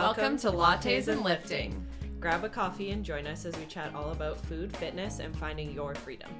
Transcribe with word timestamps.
Welcome 0.00 0.38
to 0.38 0.52
Lattes 0.52 1.08
and 1.08 1.22
Lifting. 1.22 1.84
Grab 2.20 2.44
a 2.44 2.48
coffee 2.48 2.92
and 2.92 3.04
join 3.04 3.26
us 3.26 3.44
as 3.44 3.58
we 3.58 3.66
chat 3.66 3.92
all 3.96 4.12
about 4.12 4.38
food, 4.46 4.74
fitness, 4.76 5.18
and 5.18 5.36
finding 5.36 5.72
your 5.72 5.92
freedom. 5.96 6.30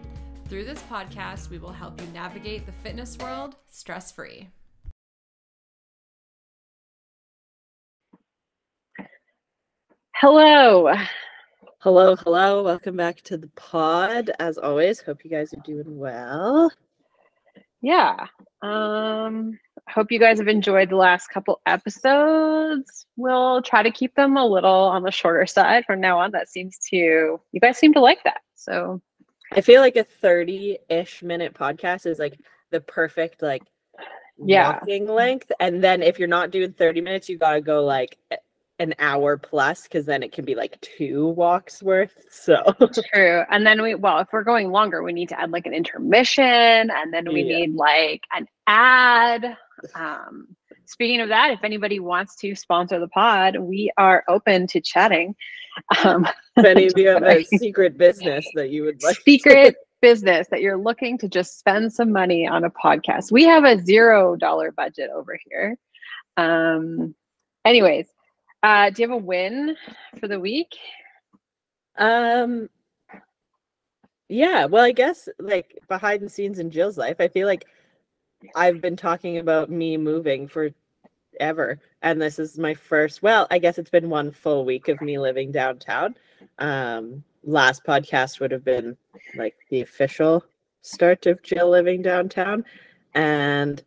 Through 0.49 0.65
this 0.65 0.81
podcast, 0.83 1.51
we 1.51 1.59
will 1.59 1.73
help 1.73 2.01
you 2.01 2.07
navigate 2.15 2.67
the 2.67 2.73
fitness 2.85 3.19
world 3.19 3.57
stress 3.69 4.13
free. 4.13 4.49
Hello. 10.15 10.95
Hello, 11.81 12.15
hello. 12.15 12.63
Welcome 12.63 12.97
back 12.97 13.23
to 13.23 13.37
the 13.37 13.51
pod. 13.57 14.31
As 14.39 14.57
always, 14.57 15.01
hope 15.01 15.25
you 15.25 15.31
guys 15.31 15.53
are 15.53 15.63
doing 15.65 15.99
well. 15.99 16.71
Yeah. 17.83 18.25
Um 18.63 19.59
hope 19.93 20.11
you 20.13 20.19
guys 20.19 20.39
have 20.39 20.49
enjoyed 20.49 20.91
the 20.91 20.97
last 20.97 21.29
couple 21.29 21.61
episodes. 21.67 23.07
We'll 23.17 23.63
try 23.63 23.83
to 23.83 23.91
keep 23.91 24.15
them 24.15 24.37
a 24.37 24.47
little 24.47 24.71
on 24.71 25.03
the 25.03 25.11
shorter 25.11 25.47
side 25.47 25.85
from 25.87 26.01
now 26.01 26.19
on. 26.19 26.31
That 26.33 26.49
seems 26.49 26.79
to 26.91 26.97
you 26.97 27.61
guys 27.61 27.79
seem 27.79 27.93
to 27.95 28.01
like 28.01 28.23
that. 28.25 28.41
So 28.55 29.01
I 29.53 29.61
feel 29.61 29.81
like 29.81 29.97
a 29.97 30.05
30-ish 30.05 31.23
minute 31.23 31.55
podcast 31.55 32.07
is 32.07 32.19
like 32.19 32.39
the 32.71 32.81
perfect 32.81 33.43
like 33.43 33.63
Yeah. 34.39 34.73
walking 34.73 35.07
length. 35.07 35.51
And 35.61 35.83
then 35.83 36.03
if 36.03 36.19
you're 36.19 36.29
not 36.29 36.51
doing 36.51 36.73
30 36.73 37.01
minutes, 37.01 37.29
you 37.29 37.39
gotta 37.39 37.61
go 37.61 37.85
like 37.85 38.19
an 38.81 38.95
hour 39.01 39.37
plus 39.37 39.83
because 39.83 40.07
then 40.07 40.23
it 40.23 40.31
can 40.33 40.45
be 40.45 40.55
like 40.55 40.81
two 40.81 41.29
walks 41.29 41.83
worth. 41.83 42.15
So 42.31 42.63
true. 43.13 43.43
And 43.51 43.67
then 43.67 43.83
we 43.83 43.95
well, 43.95 44.19
if 44.21 44.29
we're 44.33 44.45
going 44.45 44.71
longer, 44.71 45.03
we 45.03 45.13
need 45.13 45.31
to 45.31 45.41
add 45.41 45.51
like 45.51 45.67
an 45.67 45.75
intermission 45.75 46.45
and 46.91 47.13
then 47.13 47.33
we 47.33 47.43
Yeah. 47.43 47.59
need 47.59 47.75
like 47.75 48.23
an 48.33 48.47
ad. 48.67 49.57
Um 49.95 50.49
speaking 50.87 51.21
of 51.21 51.29
that, 51.29 51.51
if 51.51 51.65
anybody 51.65 52.01
wants 52.01 52.37
to 52.37 52.55
sponsor 52.55 52.99
the 52.99 53.09
pod, 53.09 53.57
we 53.59 53.91
are 53.97 54.25
open 54.29 54.67
to 54.69 54.81
chatting. 54.81 55.35
Um 56.05 56.27
if 56.57 56.65
any 56.65 56.87
of 56.87 56.93
you 56.97 57.09
have 57.09 57.23
a 57.23 57.45
secret 57.59 57.97
business 57.99 58.47
that 58.55 58.71
you 58.71 58.85
would 58.85 59.03
like 59.03 59.17
to- 59.17 59.23
secret 59.23 59.77
business 60.01 60.47
that 60.51 60.61
you're 60.61 60.79
looking 60.79 61.19
to 61.19 61.29
just 61.29 61.59
spend 61.59 61.93
some 61.93 62.13
money 62.13 62.47
on 62.47 62.65
a 62.65 62.71
podcast. 62.71 63.33
We 63.33 63.45
have 63.45 63.65
a 63.65 63.79
zero 63.81 64.37
dollar 64.37 64.71
budget 64.71 65.11
over 65.13 65.37
here. 65.49 65.77
Um, 66.37 67.17
anyways, 67.65 68.07
uh, 68.63 68.91
do 68.91 69.03
you 69.03 69.09
have 69.09 69.17
a 69.17 69.25
win 69.25 69.77
for 70.21 70.29
the 70.29 70.39
week? 70.39 70.77
Um 71.97 72.69
yeah, 74.29 74.67
well 74.67 74.85
I 74.85 74.93
guess 74.93 75.29
like 75.39 75.79
behind 75.89 76.23
the 76.23 76.29
scenes 76.29 76.59
in 76.59 76.71
Jill's 76.71 76.99
life, 76.99 77.17
I 77.19 77.29
feel 77.29 77.47
like 77.47 77.67
I've 78.55 78.81
been 78.81 78.97
talking 78.97 79.39
about 79.39 79.71
me 79.71 79.97
moving 79.97 80.49
for 80.49 80.71
ever 81.41 81.79
and 82.03 82.21
this 82.21 82.39
is 82.39 82.59
my 82.59 82.75
first 82.75 83.23
well, 83.23 83.47
I 83.51 83.59
guess 83.59 83.79
it's 83.79 83.91
been 83.91 84.11
one 84.11 84.31
full 84.31 84.65
week 84.65 84.89
of 84.89 85.01
me 85.01 85.19
living 85.19 85.53
downtown. 85.53 86.15
Um 86.59 87.23
last 87.45 87.85
podcast 87.85 88.41
would 88.41 88.51
have 88.51 88.65
been 88.65 88.97
like 89.37 89.57
the 89.71 89.81
official 89.81 90.45
start 90.83 91.27
of 91.27 91.43
Jill 91.43 91.71
living 91.71 92.03
downtown 92.03 92.65
and 93.15 93.83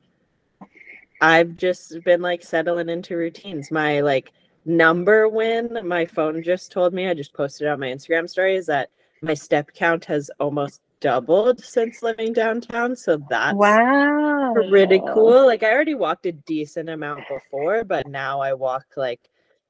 I've 1.20 1.56
just 1.58 2.04
been 2.04 2.22
like 2.22 2.44
settling 2.44 2.90
into 2.90 3.16
routines. 3.16 3.70
My 3.72 4.00
like 4.02 4.32
number 4.66 5.28
win 5.28 5.80
my 5.84 6.06
phone 6.06 6.44
just 6.44 6.72
told 6.72 6.94
me 6.94 7.08
i 7.08 7.14
just 7.14 7.34
posted 7.34 7.68
on 7.68 7.80
my 7.80 7.88
instagram 7.88 8.30
story 8.30 8.56
is 8.56 8.68
that 8.68 8.90
my 9.24 9.34
step 9.34 9.72
count 9.74 10.06
has 10.06 10.30
almost 10.40 10.82
doubled 11.02 11.64
since 11.64 12.02
living 12.02 12.32
downtown 12.32 12.96
so 12.96 13.18
that's 13.30 13.56
wow, 13.56 14.54
pretty 14.54 15.02
cool. 15.14 15.46
Like 15.46 15.64
i 15.64 15.72
already 15.72 15.96
walked 15.96 16.26
a 16.28 16.32
decent 16.32 16.90
amount 16.90 17.24
before 17.28 17.84
but 17.84 18.08
now 18.08 18.40
i 18.40 18.54
walk 18.54 18.86
like 18.96 19.30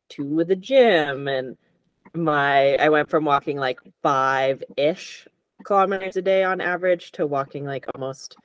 to 0.09 0.44
the 0.44 0.55
gym 0.55 1.28
and 1.28 1.57
my 2.13 2.75
i 2.75 2.89
went 2.89 3.09
from 3.09 3.25
walking 3.25 3.57
like 3.57 3.79
five 4.03 4.61
ish 4.78 5.28
kilometers 5.63 6.17
a 6.17 6.22
day 6.22 6.44
on 6.44 6.59
average 6.59 7.11
to 7.13 7.25
walking 7.25 7.66
like 7.66 7.85
almost 7.95 8.35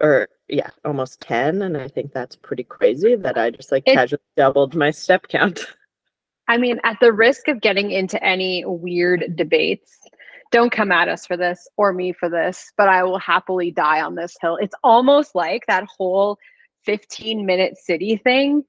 or 0.00 0.28
yeah 0.48 0.70
almost 0.84 1.20
10 1.20 1.62
and 1.62 1.76
i 1.76 1.86
think 1.88 2.12
that's 2.12 2.36
pretty 2.36 2.64
crazy 2.64 3.14
that 3.16 3.36
i 3.36 3.50
just 3.50 3.70
like 3.70 3.82
It- 3.86 3.94
casually 3.94 4.22
doubled 4.36 4.74
my 4.74 4.90
step 4.90 5.28
count. 5.28 5.66
I 6.48 6.58
mean, 6.58 6.80
at 6.84 6.98
the 7.00 7.12
risk 7.12 7.48
of 7.48 7.60
getting 7.60 7.90
into 7.90 8.22
any 8.22 8.64
weird 8.64 9.34
debates, 9.34 9.98
don't 10.52 10.70
come 10.70 10.92
at 10.92 11.08
us 11.08 11.26
for 11.26 11.36
this 11.36 11.68
or 11.76 11.92
me 11.92 12.12
for 12.12 12.28
this, 12.28 12.72
but 12.76 12.88
I 12.88 13.02
will 13.02 13.18
happily 13.18 13.70
die 13.70 14.00
on 14.00 14.14
this 14.14 14.36
hill. 14.40 14.56
It's 14.60 14.74
almost 14.82 15.34
like 15.34 15.64
that 15.66 15.84
whole 15.84 16.38
15 16.84 17.44
minute 17.44 17.76
city 17.76 18.16
thing 18.16 18.64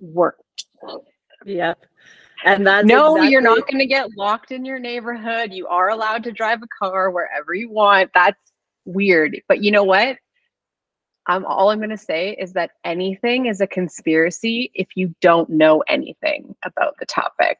worked. 0.00 0.66
Yep. 1.44 1.78
And 2.44 2.66
that's 2.66 2.86
no, 2.86 3.16
you're 3.20 3.42
not 3.42 3.66
going 3.68 3.80
to 3.80 3.86
get 3.86 4.16
locked 4.16 4.50
in 4.50 4.64
your 4.64 4.78
neighborhood. 4.78 5.52
You 5.52 5.66
are 5.68 5.90
allowed 5.90 6.24
to 6.24 6.32
drive 6.32 6.62
a 6.62 6.66
car 6.78 7.10
wherever 7.10 7.54
you 7.54 7.70
want. 7.70 8.10
That's 8.14 8.40
weird. 8.84 9.40
But 9.46 9.62
you 9.62 9.70
know 9.70 9.84
what? 9.84 10.16
I'm 11.26 11.44
all 11.44 11.70
I'm 11.70 11.78
going 11.78 11.90
to 11.90 11.98
say 11.98 12.34
is 12.40 12.54
that 12.54 12.70
anything 12.84 13.46
is 13.46 13.60
a 13.60 13.66
conspiracy 13.66 14.70
if 14.74 14.88
you 14.96 15.14
don't 15.20 15.50
know 15.50 15.84
anything 15.86 16.54
about 16.64 16.94
the 16.98 17.06
topic. 17.06 17.58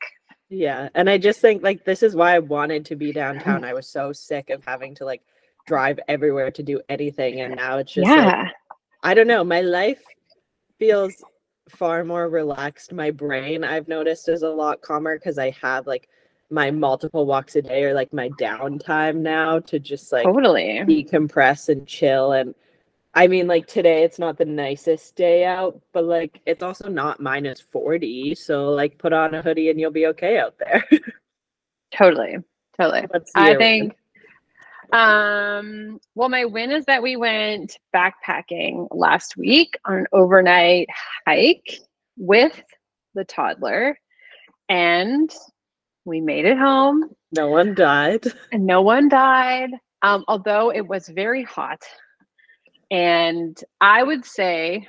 Yeah. 0.50 0.88
And 0.94 1.08
I 1.08 1.16
just 1.16 1.40
think 1.40 1.62
like 1.62 1.84
this 1.84 2.02
is 2.02 2.16
why 2.16 2.34
I 2.34 2.40
wanted 2.40 2.84
to 2.86 2.96
be 2.96 3.12
downtown. 3.12 3.56
Mm-hmm. 3.56 3.70
I 3.70 3.74
was 3.74 3.86
so 3.86 4.12
sick 4.12 4.50
of 4.50 4.64
having 4.64 4.94
to 4.96 5.04
like 5.04 5.22
drive 5.66 6.00
everywhere 6.08 6.50
to 6.50 6.62
do 6.62 6.80
anything. 6.88 7.40
And 7.40 7.54
now 7.54 7.78
it's 7.78 7.92
just 7.92 8.08
like, 8.08 8.18
yeah. 8.18 8.48
I 9.02 9.14
don't 9.14 9.28
know. 9.28 9.44
My 9.44 9.60
life 9.60 10.02
feels 10.78 11.14
far 11.68 12.04
more 12.04 12.28
relaxed. 12.28 12.92
My 12.92 13.12
brain, 13.12 13.62
I've 13.62 13.86
noticed, 13.86 14.28
is 14.28 14.42
a 14.42 14.48
lot 14.48 14.82
calmer 14.82 15.16
because 15.16 15.38
I 15.38 15.50
have 15.62 15.86
like 15.86 16.08
my 16.50 16.70
multiple 16.72 17.26
walks 17.26 17.54
a 17.54 17.62
day 17.62 17.84
or 17.84 17.94
like 17.94 18.12
my 18.12 18.28
downtime 18.30 19.16
now 19.16 19.60
to 19.60 19.78
just 19.78 20.10
like 20.10 20.24
totally. 20.24 20.80
decompress 20.80 21.68
and 21.68 21.86
chill. 21.86 22.32
And 22.32 22.56
I 23.14 23.26
mean, 23.26 23.48
like 23.48 23.66
today, 23.66 24.04
it's 24.04 24.18
not 24.18 24.38
the 24.38 24.44
nicest 24.44 25.16
day 25.16 25.44
out, 25.44 25.80
but 25.92 26.04
like 26.04 26.40
it's 26.46 26.62
also 26.62 26.88
not 26.88 27.20
minus 27.20 27.60
40. 27.60 28.34
So, 28.36 28.70
like, 28.70 28.98
put 28.98 29.12
on 29.12 29.34
a 29.34 29.42
hoodie 29.42 29.70
and 29.70 29.80
you'll 29.80 29.90
be 29.90 30.06
okay 30.08 30.38
out 30.38 30.54
there. 30.58 30.84
Totally. 31.92 32.36
Totally. 32.78 33.06
I 33.34 33.50
win? 33.50 33.58
think 33.58 33.96
um 34.92 36.00
well 36.16 36.28
my 36.28 36.44
win 36.44 36.72
is 36.72 36.84
that 36.86 37.02
we 37.02 37.14
went 37.16 37.78
backpacking 37.94 38.88
last 38.90 39.36
week 39.36 39.78
on 39.84 39.98
an 39.98 40.06
overnight 40.12 40.88
hike 41.26 41.78
with 42.16 42.60
the 43.14 43.24
toddler 43.24 43.96
and 44.68 45.32
we 46.04 46.20
made 46.20 46.44
it 46.44 46.58
home 46.58 47.08
no 47.32 47.48
one 47.48 47.72
died. 47.74 48.24
and 48.52 48.66
no 48.66 48.82
one 48.82 49.08
died 49.08 49.70
um 50.02 50.24
although 50.26 50.72
it 50.72 50.86
was 50.86 51.08
very 51.08 51.44
hot 51.44 51.80
and 52.90 53.62
i 53.80 54.02
would 54.02 54.24
say 54.24 54.86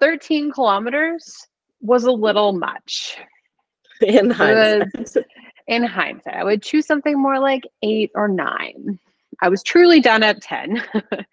13 0.00 0.50
kilometers 0.52 1.46
was 1.80 2.04
a 2.04 2.10
little 2.12 2.52
much 2.52 3.16
In 4.00 4.28
was- 4.28 4.36
hindsight. 4.36 5.24
in 5.68 5.84
hindsight, 5.84 6.34
I 6.34 6.44
would 6.44 6.62
choose 6.62 6.86
something 6.86 7.20
more 7.20 7.38
like 7.38 7.62
eight 7.82 8.10
or 8.16 8.26
nine. 8.26 8.98
I 9.40 9.48
was 9.48 9.62
truly 9.62 10.00
done 10.00 10.22
at 10.22 10.42
10. 10.42 10.82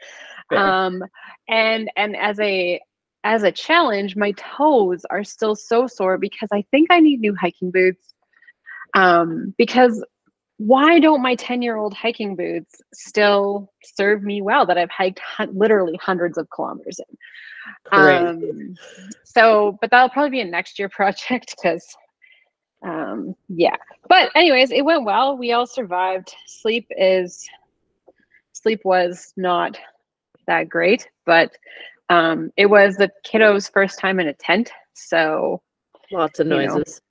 Um, 0.52 1.03
and 1.48 1.92
and 1.96 2.16
as 2.18 2.40
a 2.40 2.81
as 3.24 3.44
a 3.44 3.52
challenge, 3.52 4.16
my 4.16 4.31
toes 4.31 5.06
are 5.12 5.24
still 5.24 5.56
so 5.56 5.86
sore 5.86 6.18
because 6.18 6.50
I 6.52 6.64
think 6.72 6.88
I 6.90 7.00
need 7.00 7.19
new 7.19 7.36
hiking 7.36 7.69
boots. 7.69 8.16
Um, 8.95 9.54
because 9.60 10.04
why 10.60 11.00
don't 11.00 11.22
my 11.22 11.36
10 11.36 11.62
year 11.62 11.78
old 11.78 11.94
hiking 11.94 12.36
boots 12.36 12.82
still 12.94 13.72
serve 13.96 14.24
me 14.24 14.42
well 14.42 14.66
that 14.66 14.78
I've 14.78 14.90
hiked 14.92 15.20
hun- 15.20 15.58
literally 15.58 15.98
hundreds 16.02 16.38
of 16.38 16.50
kilometers 16.50 17.00
in? 17.00 17.18
Um, 17.92 18.76
so, 19.24 19.78
but 19.80 19.90
that'll 19.90 20.10
probably 20.10 20.32
be 20.32 20.42
a 20.42 20.46
next 20.46 20.78
year 20.78 20.90
project 21.00 21.56
because, 21.56 21.96
um, 22.84 23.36
yeah. 23.48 23.78
But 24.10 24.32
anyways, 24.36 24.72
it 24.72 24.84
went 24.84 25.06
well. 25.06 25.38
We 25.38 25.54
all 25.54 25.66
survived. 25.66 26.36
Sleep 26.46 26.88
is, 26.92 27.48
sleep 28.52 28.82
was 28.84 29.34
not 29.38 29.78
that 30.46 30.68
great, 30.68 31.08
but 31.26 31.52
um, 32.10 32.52
it 32.58 32.66
was 32.66 32.98
the 32.98 33.10
kiddos' 33.26 33.72
first 33.72 33.98
time 33.98 34.20
in 34.20 34.28
a 34.28 34.34
tent. 34.34 34.72
So 34.94 35.62
Lots 36.12 36.40
of 36.42 36.48
you 36.48 36.54
know. 36.54 36.66
noises. 36.66 37.02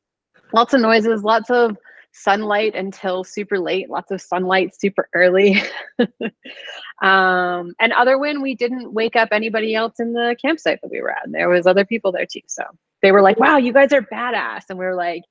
lots 0.52 0.74
of 0.74 0.82
noises, 0.82 1.22
lots 1.22 1.50
of 1.50 1.78
sunlight 2.12 2.74
until 2.74 3.24
super 3.24 3.58
late, 3.58 3.90
lots 3.90 4.10
of 4.10 4.20
sunlight 4.20 4.74
super 4.78 5.08
early. 5.14 5.62
um, 7.02 7.74
and 7.80 7.92
other 7.96 8.18
when 8.18 8.42
we 8.42 8.54
didn't 8.54 8.92
wake 8.92 9.16
up 9.16 9.28
anybody 9.32 9.74
else 9.74 10.00
in 10.00 10.12
the 10.12 10.36
campsite 10.40 10.80
that 10.82 10.90
we 10.90 11.00
were 11.00 11.10
at. 11.10 11.24
And 11.24 11.34
there 11.34 11.48
was 11.48 11.66
other 11.66 11.84
people 11.84 12.12
there 12.12 12.26
too. 12.26 12.40
So 12.46 12.62
they 13.02 13.12
were 13.12 13.22
like, 13.22 13.38
wow, 13.38 13.56
you 13.56 13.72
guys 13.72 13.92
are 13.92 14.02
badass. 14.02 14.64
And 14.68 14.78
we 14.78 14.84
were 14.84 14.94
like, 14.94 15.22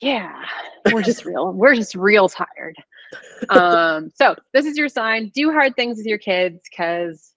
yeah, 0.00 0.44
we're 0.92 1.02
just 1.02 1.24
real. 1.26 1.52
We're 1.52 1.74
just 1.74 1.94
real 1.94 2.28
tired. 2.28 2.76
Um, 3.48 4.10
so 4.14 4.34
this 4.52 4.66
is 4.66 4.76
your 4.76 4.88
sign. 4.88 5.30
Do 5.34 5.52
hard 5.52 5.76
things 5.76 5.98
with 5.98 6.06
your 6.06 6.18
kids 6.18 6.60
because 6.68 7.32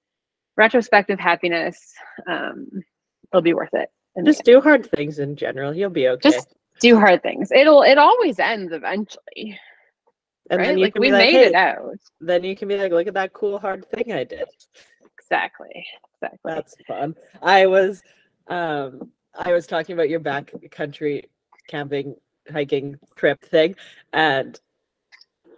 retrospective 0.55 1.19
happiness, 1.19 1.93
um, 2.27 2.67
it'll 3.31 3.41
be 3.41 3.53
worth 3.53 3.73
it 3.73 3.89
Just 4.25 4.43
do 4.43 4.59
hard 4.61 4.89
things 4.89 5.19
in 5.19 5.35
general. 5.35 5.75
You'll 5.75 5.89
be 5.89 6.07
okay. 6.07 6.29
just 6.29 6.55
do 6.79 6.99
hard 6.99 7.21
things. 7.23 7.51
It'll 7.51 7.83
it 7.83 7.97
always 7.97 8.39
ends 8.39 8.71
eventually, 8.73 9.59
and 10.49 10.59
right? 10.59 10.67
then 10.67 10.77
you 10.77 10.83
Like 10.85 10.93
can 10.93 11.01
we 11.01 11.07
be 11.07 11.13
like, 11.13 11.25
made 11.25 11.33
"Hey," 11.35 11.45
it 11.47 11.55
out. 11.55 11.97
Then 12.21 12.43
you 12.43 12.55
can 12.55 12.67
be 12.67 12.77
like, 12.77 12.91
look 12.91 13.07
at 13.07 13.13
that 13.15 13.33
cool 13.33 13.59
hard 13.59 13.85
thing 13.89 14.11
I 14.13 14.23
did. 14.23 14.47
Exactly. 15.19 15.85
Exactly. 16.21 16.39
That's 16.53 16.75
fun. 16.87 17.15
I 17.41 17.65
was 17.65 18.01
um 18.47 19.11
I 19.37 19.51
was 19.51 19.67
talking 19.67 19.93
about 19.93 20.09
your 20.09 20.19
back 20.19 20.51
country 20.71 21.29
camping 21.67 22.15
hiking 22.51 22.97
trip 23.15 23.41
thing 23.43 23.75
and 24.13 24.59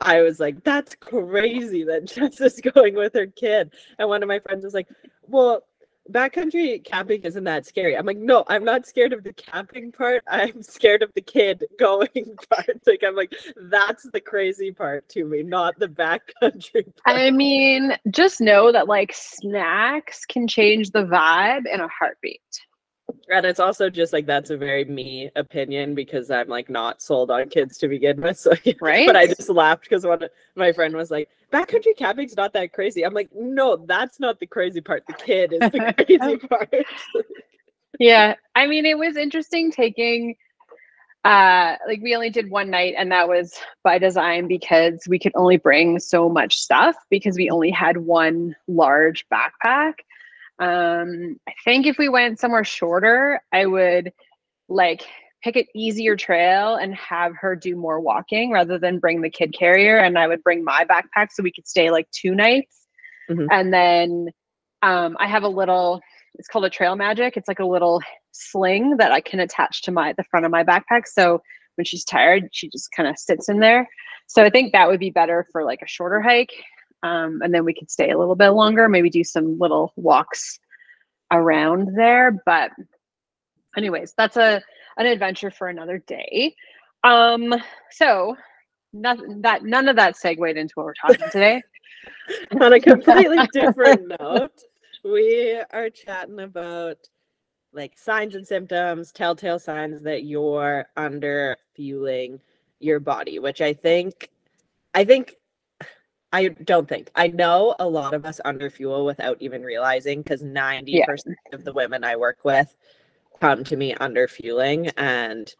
I 0.01 0.21
was 0.21 0.39
like, 0.39 0.63
that's 0.63 0.95
crazy 0.95 1.83
that 1.83 2.05
Jess 2.13 2.39
is 2.39 2.61
going 2.73 2.95
with 2.95 3.13
her 3.13 3.27
kid. 3.27 3.73
And 3.97 4.07
one 4.07 4.23
of 4.23 4.27
my 4.29 4.39
friends 4.39 4.63
was 4.63 4.73
like, 4.73 4.87
Well, 5.27 5.63
backcountry 6.11 6.83
camping 6.83 7.21
isn't 7.23 7.43
that 7.43 7.65
scary. 7.65 7.97
I'm 7.97 8.05
like, 8.05 8.17
no, 8.17 8.43
I'm 8.47 8.63
not 8.63 8.85
scared 8.85 9.13
of 9.13 9.23
the 9.23 9.33
camping 9.33 9.91
part. 9.91 10.23
I'm 10.27 10.61
scared 10.61 11.03
of 11.03 11.13
the 11.13 11.21
kid 11.21 11.65
going 11.79 12.07
part. 12.49 12.81
Like 12.85 13.03
I'm 13.05 13.15
like, 13.15 13.33
that's 13.63 14.09
the 14.11 14.21
crazy 14.21 14.71
part 14.71 15.07
to 15.09 15.25
me, 15.25 15.43
not 15.43 15.77
the 15.79 15.87
backcountry 15.87 16.93
part. 17.03 17.17
I 17.17 17.31
mean, 17.31 17.97
just 18.09 18.41
know 18.41 18.71
that 18.71 18.87
like 18.87 19.13
snacks 19.13 20.25
can 20.25 20.47
change 20.47 20.91
the 20.91 21.03
vibe 21.03 21.65
in 21.71 21.79
a 21.81 21.87
heartbeat. 21.87 22.41
And 23.29 23.45
it's 23.45 23.59
also 23.59 23.89
just 23.89 24.13
like 24.13 24.25
that's 24.25 24.49
a 24.49 24.57
very 24.57 24.85
me 24.85 25.29
opinion 25.35 25.95
because 25.95 26.29
I'm 26.31 26.47
like 26.47 26.69
not 26.69 27.01
sold 27.01 27.31
on 27.31 27.49
kids 27.49 27.77
to 27.79 27.87
begin 27.87 28.21
with. 28.21 28.37
So 28.39 28.53
Right? 28.81 29.07
but 29.07 29.15
I 29.15 29.27
just 29.27 29.49
laughed 29.49 29.83
because 29.83 30.05
one 30.05 30.23
my 30.55 30.71
friend 30.71 30.95
was 30.95 31.11
like, 31.11 31.29
backcountry 31.51 31.95
camping's 31.97 32.35
not 32.35 32.53
that 32.53 32.73
crazy. 32.73 33.05
I'm 33.05 33.13
like, 33.13 33.29
no, 33.35 33.77
that's 33.77 34.19
not 34.19 34.39
the 34.39 34.47
crazy 34.47 34.81
part. 34.81 35.03
The 35.07 35.13
kid 35.13 35.53
is 35.53 35.59
the 35.71 35.93
crazy 36.05 36.37
part. 36.47 36.73
yeah 37.99 38.35
i 38.55 38.67
mean 38.67 38.85
it 38.85 38.97
was 38.97 39.17
interesting 39.17 39.71
taking 39.71 40.35
uh 41.25 41.75
like 41.87 41.99
we 42.01 42.15
only 42.15 42.29
did 42.29 42.49
one 42.49 42.69
night 42.69 42.93
and 42.97 43.11
that 43.11 43.27
was 43.27 43.53
by 43.83 43.97
design 43.97 44.47
because 44.47 45.01
we 45.09 45.19
could 45.19 45.33
only 45.35 45.57
bring 45.57 45.99
so 45.99 46.29
much 46.29 46.57
stuff 46.57 46.95
because 47.09 47.35
we 47.35 47.49
only 47.49 47.71
had 47.71 47.97
one 47.97 48.55
large 48.67 49.25
backpack 49.29 49.93
um 50.59 51.37
i 51.47 51.53
think 51.63 51.85
if 51.85 51.97
we 51.97 52.09
went 52.09 52.39
somewhere 52.39 52.63
shorter 52.63 53.41
i 53.53 53.65
would 53.65 54.11
like 54.67 55.03
pick 55.43 55.55
an 55.55 55.63
easier 55.73 56.15
trail 56.17 56.75
and 56.75 56.93
have 56.95 57.31
her 57.39 57.55
do 57.55 57.75
more 57.75 57.99
walking 58.01 58.51
rather 58.51 58.77
than 58.77 58.99
bring 58.99 59.21
the 59.21 59.29
kid 59.29 59.53
carrier 59.57 59.97
and 59.97 60.17
i 60.19 60.27
would 60.27 60.43
bring 60.43 60.63
my 60.63 60.85
backpack 60.85 61.27
so 61.31 61.41
we 61.41 61.51
could 61.51 61.67
stay 61.67 61.89
like 61.91 62.07
two 62.11 62.35
nights. 62.35 62.87
Mhm. 63.29 63.47
and 63.51 63.73
then 63.73 64.27
um 64.81 65.15
i 65.19 65.27
have 65.27 65.43
a 65.43 65.47
little 65.47 66.01
it's 66.35 66.47
called 66.47 66.63
a 66.63 66.69
Trail 66.69 66.95
Magik. 66.95 67.35
It's 67.35 67.47
like 67.49 67.59
a 67.59 67.65
little 67.65 68.01
sling 68.31 68.97
that 68.97 69.11
i 69.11 69.19
can 69.21 69.39
attach 69.39 69.81
to 69.83 69.91
my 69.91 70.13
the 70.13 70.23
front 70.29 70.45
of 70.45 70.51
my 70.51 70.63
backpack. 70.63 71.05
So 71.05 71.41
when 71.75 71.85
she's 71.85 72.03
tired 72.05 72.49
she 72.51 72.69
just 72.69 72.89
kind 72.95 73.07
of 73.09 73.17
sits 73.17 73.49
in 73.49 73.59
there. 73.59 73.87
So 74.27 74.43
i 74.43 74.49
think 74.49 74.71
that 74.73 74.87
would 74.87 74.99
be 74.99 75.09
better 75.09 75.47
for 75.51 75.63
like 75.63 75.81
a 75.81 75.87
shorter 75.87 76.21
hike 76.21 76.51
um, 77.03 77.41
and 77.43 77.53
then 77.53 77.65
we 77.65 77.73
could 77.73 77.89
stay 77.89 78.11
a 78.11 78.17
little 78.17 78.35
bit 78.35 78.49
longer 78.49 78.89
maybe 78.89 79.09
do 79.09 79.23
some 79.23 79.57
little 79.59 79.93
walks 79.95 80.59
around 81.31 81.95
there. 81.95 82.41
But 82.45 82.71
anyways 83.77 84.13
that's 84.17 84.37
a 84.37 84.61
an 84.97 85.05
adventure 85.05 85.51
for 85.51 85.67
another 85.67 85.99
day. 85.99 86.55
Um 87.03 87.55
so 87.91 88.35
nothing 88.91 89.41
that 89.41 89.63
none 89.63 89.87
of 89.87 89.95
that 89.95 90.17
segued 90.17 90.57
into 90.57 90.73
what 90.75 90.85
we're 90.85 90.93
talking 90.93 91.29
today. 91.31 91.61
On 92.61 92.73
a 92.73 92.79
completely 92.79 93.39
different 93.51 94.13
note, 94.19 94.61
we 95.03 95.61
are 95.71 95.89
chatting 95.89 96.39
about 96.39 96.97
like 97.73 97.97
signs 97.97 98.35
and 98.35 98.45
symptoms, 98.45 99.11
telltale 99.11 99.59
signs 99.59 100.01
that 100.03 100.23
you're 100.23 100.85
under 100.97 101.57
fueling 101.75 102.39
your 102.79 102.99
body, 102.99 103.39
which 103.39 103.61
I 103.61 103.73
think, 103.73 104.29
I 104.93 105.05
think, 105.05 105.35
I 106.31 106.49
don't 106.49 106.87
think, 106.87 107.09
I 107.15 107.27
know 107.27 107.75
a 107.79 107.87
lot 107.87 108.13
of 108.13 108.25
us 108.25 108.39
underfuel 108.45 109.05
without 109.05 109.37
even 109.41 109.63
realizing 109.63 110.21
because 110.21 110.43
90% 110.43 111.33
of 111.53 111.63
the 111.63 111.73
women 111.73 112.03
I 112.03 112.15
work 112.15 112.45
with 112.45 112.75
come 113.39 113.63
to 113.63 113.75
me 113.75 113.95
under 113.95 114.27
fueling 114.27 114.89
and 114.97 115.53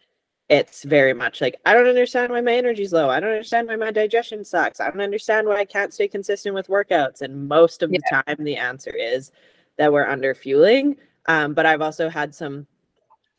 it's 0.50 0.84
very 0.84 1.14
much 1.14 1.42
like 1.42 1.56
I 1.66 1.74
don't 1.74 1.88
understand 1.88 2.32
why 2.32 2.42
my 2.42 2.54
energy's 2.54 2.92
low. 2.92 3.10
I 3.10 3.20
don't 3.20 3.30
understand 3.30 3.68
why 3.68 3.76
my 3.76 3.92
digestion 3.92 4.44
sucks. 4.44 4.80
I 4.80 4.90
don't 4.90 5.02
understand 5.02 5.48
why 5.48 5.58
I 5.58 5.66
can't 5.66 5.94
stay 5.94 6.08
consistent 6.08 6.56
with 6.56 6.68
workouts. 6.68 7.22
And 7.22 7.48
most 7.48 7.84
of 7.84 7.92
the 7.92 8.02
time, 8.10 8.44
the 8.44 8.58
answer 8.58 8.92
is 8.92 9.32
that 9.78 9.94
we're 9.94 10.08
underfueling. 10.08 10.98
Um, 11.28 11.54
but 11.54 11.68
I've 11.68 11.84
also 11.84 12.10
had 12.10 12.34
some 12.34 12.66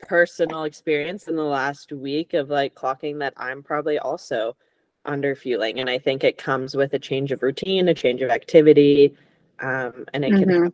personal 0.03 0.65
experience 0.65 1.27
in 1.27 1.35
the 1.35 1.43
last 1.43 1.93
week 1.93 2.33
of 2.33 2.49
like 2.49 2.75
clocking 2.75 3.19
that 3.19 3.35
I'm 3.37 3.63
probably 3.63 3.99
also 3.99 4.57
under 5.05 5.35
fueling. 5.35 5.81
And 5.81 5.89
I 5.89 5.99
think 5.99 6.25
it 6.25 6.39
comes 6.39 6.77
with 6.77 6.93
a 6.95 6.99
change 6.99 7.33
of 7.33 7.43
routine, 7.43 7.89
a 7.89 7.95
change 7.95 8.23
of 8.23 8.31
activity, 8.31 9.17
um, 9.61 10.07
and 10.13 10.25
it 10.25 10.31
can 10.31 10.49
Mhm. 10.49 10.73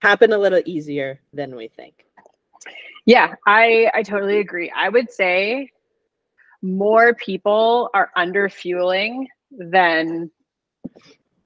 happen 0.00 0.32
a 0.32 0.38
little 0.38 0.62
easier 0.64 1.20
than 1.32 1.54
we 1.54 1.68
think. 1.68 2.06
Yeah, 3.06 3.34
I 3.46 3.90
I 3.94 4.02
totally 4.02 4.38
agree. 4.38 4.70
I 4.74 4.88
would 4.88 5.10
say 5.10 5.70
more 6.62 7.14
people 7.14 7.90
are 7.94 8.10
under 8.14 8.48
fueling 8.48 9.28
than 9.50 10.30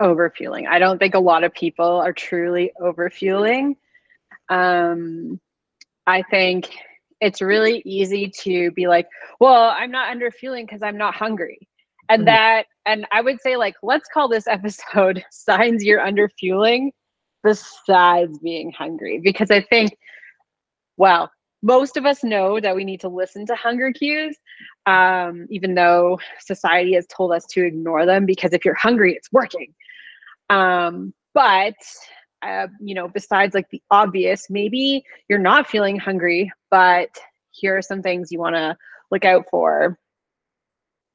over 0.00 0.28
fueling. 0.30 0.66
I 0.66 0.78
don't 0.78 0.98
think 0.98 1.14
a 1.14 1.18
lot 1.18 1.44
of 1.44 1.54
people 1.54 1.86
are 1.86 2.12
truly 2.12 2.72
over 2.78 3.08
fueling. 3.08 3.76
Um, 4.50 5.40
I 6.06 6.22
think 6.22 6.68
it's 7.20 7.40
really 7.40 7.80
easy 7.86 8.28
to 8.42 8.70
be 8.72 8.86
like, 8.86 9.08
well, 9.40 9.70
I'm 9.70 9.90
not 9.90 10.10
under 10.10 10.30
fueling 10.30 10.66
because 10.66 10.82
I'm 10.82 10.98
not 10.98 11.14
hungry. 11.14 11.66
And 12.08 12.22
Mhm. 12.22 12.26
that, 12.26 12.66
and 12.86 13.06
I 13.12 13.20
would 13.20 13.40
say, 13.40 13.56
like, 13.56 13.76
let's 13.82 14.08
call 14.08 14.28
this 14.28 14.46
episode 14.48 15.24
Signs 15.30 15.84
You're 15.84 16.00
Under 16.00 16.28
Fueling 16.38 16.92
besides 17.42 18.38
being 18.38 18.72
hungry. 18.72 19.20
Because 19.22 19.50
I 19.50 19.60
think, 19.62 19.96
well, 20.96 21.30
most 21.62 21.96
of 21.96 22.06
us 22.06 22.22
know 22.22 22.60
that 22.60 22.74
we 22.76 22.84
need 22.84 23.00
to 23.00 23.08
listen 23.08 23.46
to 23.46 23.54
hunger 23.54 23.92
cues, 23.92 24.36
um, 24.86 25.46
even 25.50 25.74
though 25.74 26.18
society 26.40 26.94
has 26.94 27.06
told 27.06 27.32
us 27.32 27.44
to 27.46 27.64
ignore 27.64 28.06
them 28.06 28.26
because 28.26 28.52
if 28.52 28.64
you're 28.64 28.74
hungry, 28.74 29.14
it's 29.14 29.32
working. 29.32 29.74
Um, 30.50 31.12
but 31.34 31.74
uh, 32.42 32.68
you 32.80 32.94
know, 32.94 33.08
besides 33.08 33.54
like 33.54 33.68
the 33.70 33.82
obvious, 33.90 34.48
maybe 34.50 35.04
you're 35.28 35.38
not 35.38 35.66
feeling 35.68 35.98
hungry, 35.98 36.52
but 36.70 37.08
here 37.50 37.76
are 37.76 37.82
some 37.82 38.02
things 38.02 38.30
you 38.30 38.38
want 38.38 38.54
to 38.56 38.76
look 39.10 39.24
out 39.24 39.46
for 39.50 39.98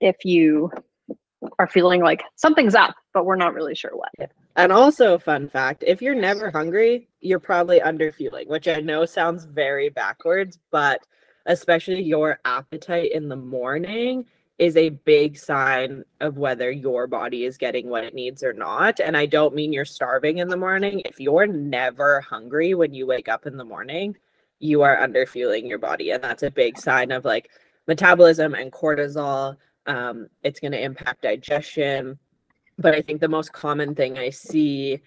if 0.02 0.26
you 0.26 0.70
are 1.58 1.68
feeling 1.68 2.02
like 2.02 2.24
something's 2.36 2.76
up, 2.76 2.96
but 3.14 3.26
we're 3.26 3.36
not 3.36 3.54
really 3.54 3.76
sure 3.76 3.96
what. 3.96 4.32
And 4.56 4.72
also, 4.72 5.18
fun 5.18 5.48
fact 5.48 5.84
if 5.88 6.02
you're 6.02 6.16
never 6.16 6.52
hungry, 6.52 7.08
you're 7.22 7.40
probably 7.40 7.82
under 7.82 8.12
fueling, 8.12 8.50
which 8.50 8.68
I 8.68 8.82
know 8.82 9.06
sounds 9.06 9.46
very 9.46 9.90
backwards, 9.90 10.60
but 10.72 11.02
especially 11.46 12.02
your 12.02 12.40
appetite 12.46 13.12
in 13.14 13.30
the 13.30 13.36
morning 13.36 14.26
is 14.60 14.78
a 14.78 14.90
big 14.90 15.38
sign 15.38 16.04
of 16.20 16.38
whether 16.38 16.70
your 16.70 17.08
body 17.08 17.46
is 17.46 17.58
getting 17.58 17.90
what 17.90 18.04
it 18.04 18.14
needs 18.14 18.44
or 18.44 18.54
not. 18.54 19.00
And 19.00 19.18
I 19.18 19.26
don't 19.26 19.56
mean 19.56 19.74
you're 19.74 19.86
starving 19.86 20.38
in 20.38 20.50
the 20.50 20.58
morning. 20.58 21.02
If 21.06 21.20
you're 21.20 21.48
never 21.48 22.22
hungry 22.22 22.76
when 22.76 22.94
you 22.94 23.08
wake 23.08 23.28
up 23.28 23.48
in 23.48 23.58
the 23.58 23.66
morning, 23.66 24.16
you 24.60 24.84
are 24.84 25.02
under 25.02 25.26
fueling 25.26 25.66
your 25.66 25.80
body. 25.80 26.12
And 26.12 26.24
that's 26.24 26.44
a 26.44 26.52
big 26.52 26.78
sign 26.78 27.12
of 27.12 27.26
like 27.26 27.50
metabolism 27.88 28.54
and 28.54 28.72
cortisol. 28.72 29.58
Um, 29.88 30.28
it's 30.44 30.60
going 30.60 30.74
to 30.74 30.82
impact 30.82 31.24
digestion 31.24 32.20
but 32.82 32.96
I 32.96 33.02
think 33.02 33.22
the 33.22 33.28
most 33.28 33.54
common 33.54 33.96
thing 33.96 34.18
I 34.18 34.30
see 34.30 35.00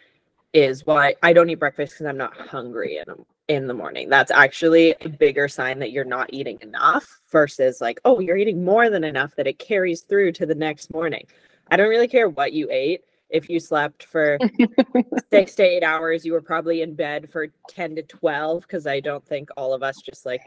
is 0.53 0.87
why 0.87 1.17
I 1.23 1.33
don't 1.33 1.51
eat 1.51 1.57
breakfast 1.57 1.95
because 1.95 2.07
I'm 2.07 2.17
not 2.17 2.37
hungry 2.37 2.99
in 2.99 3.25
in 3.49 3.67
the 3.67 3.75
morning. 3.75 4.09
That's 4.09 4.31
actually 4.31 4.95
a 5.03 5.09
bigger 5.09 5.49
sign 5.49 5.79
that 5.81 5.91
you're 5.91 6.05
not 6.05 6.33
eating 6.33 6.59
enough 6.63 7.21
versus 7.31 7.81
like, 7.81 8.01
oh, 8.07 8.21
you're 8.21 8.39
eating 8.39 8.65
more 8.65 8.89
than 8.89 9.05
enough 9.05 9.35
that 9.37 9.47
it 9.47 9.59
carries 9.59 10.01
through 10.01 10.33
to 10.33 10.47
the 10.47 10.55
next 10.55 10.95
morning. 10.95 11.27
I 11.71 11.77
don't 11.77 11.91
really 11.91 12.09
care 12.09 12.31
what 12.31 12.55
you 12.55 12.69
ate. 12.71 13.03
If 13.29 13.51
you 13.51 13.61
slept 13.61 14.05
for 14.05 14.39
six 15.31 15.55
to 15.57 15.63
eight 15.63 15.83
hours, 15.83 16.25
you 16.25 16.33
were 16.33 16.41
probably 16.41 16.81
in 16.81 16.95
bed 16.95 17.29
for 17.31 17.49
10 17.69 17.97
to 17.97 18.03
12 18.03 18.63
because 18.63 18.87
I 18.87 19.01
don't 19.01 19.27
think 19.27 19.51
all 19.59 19.75
of 19.75 19.83
us 19.83 20.01
just 20.01 20.25
like 20.25 20.43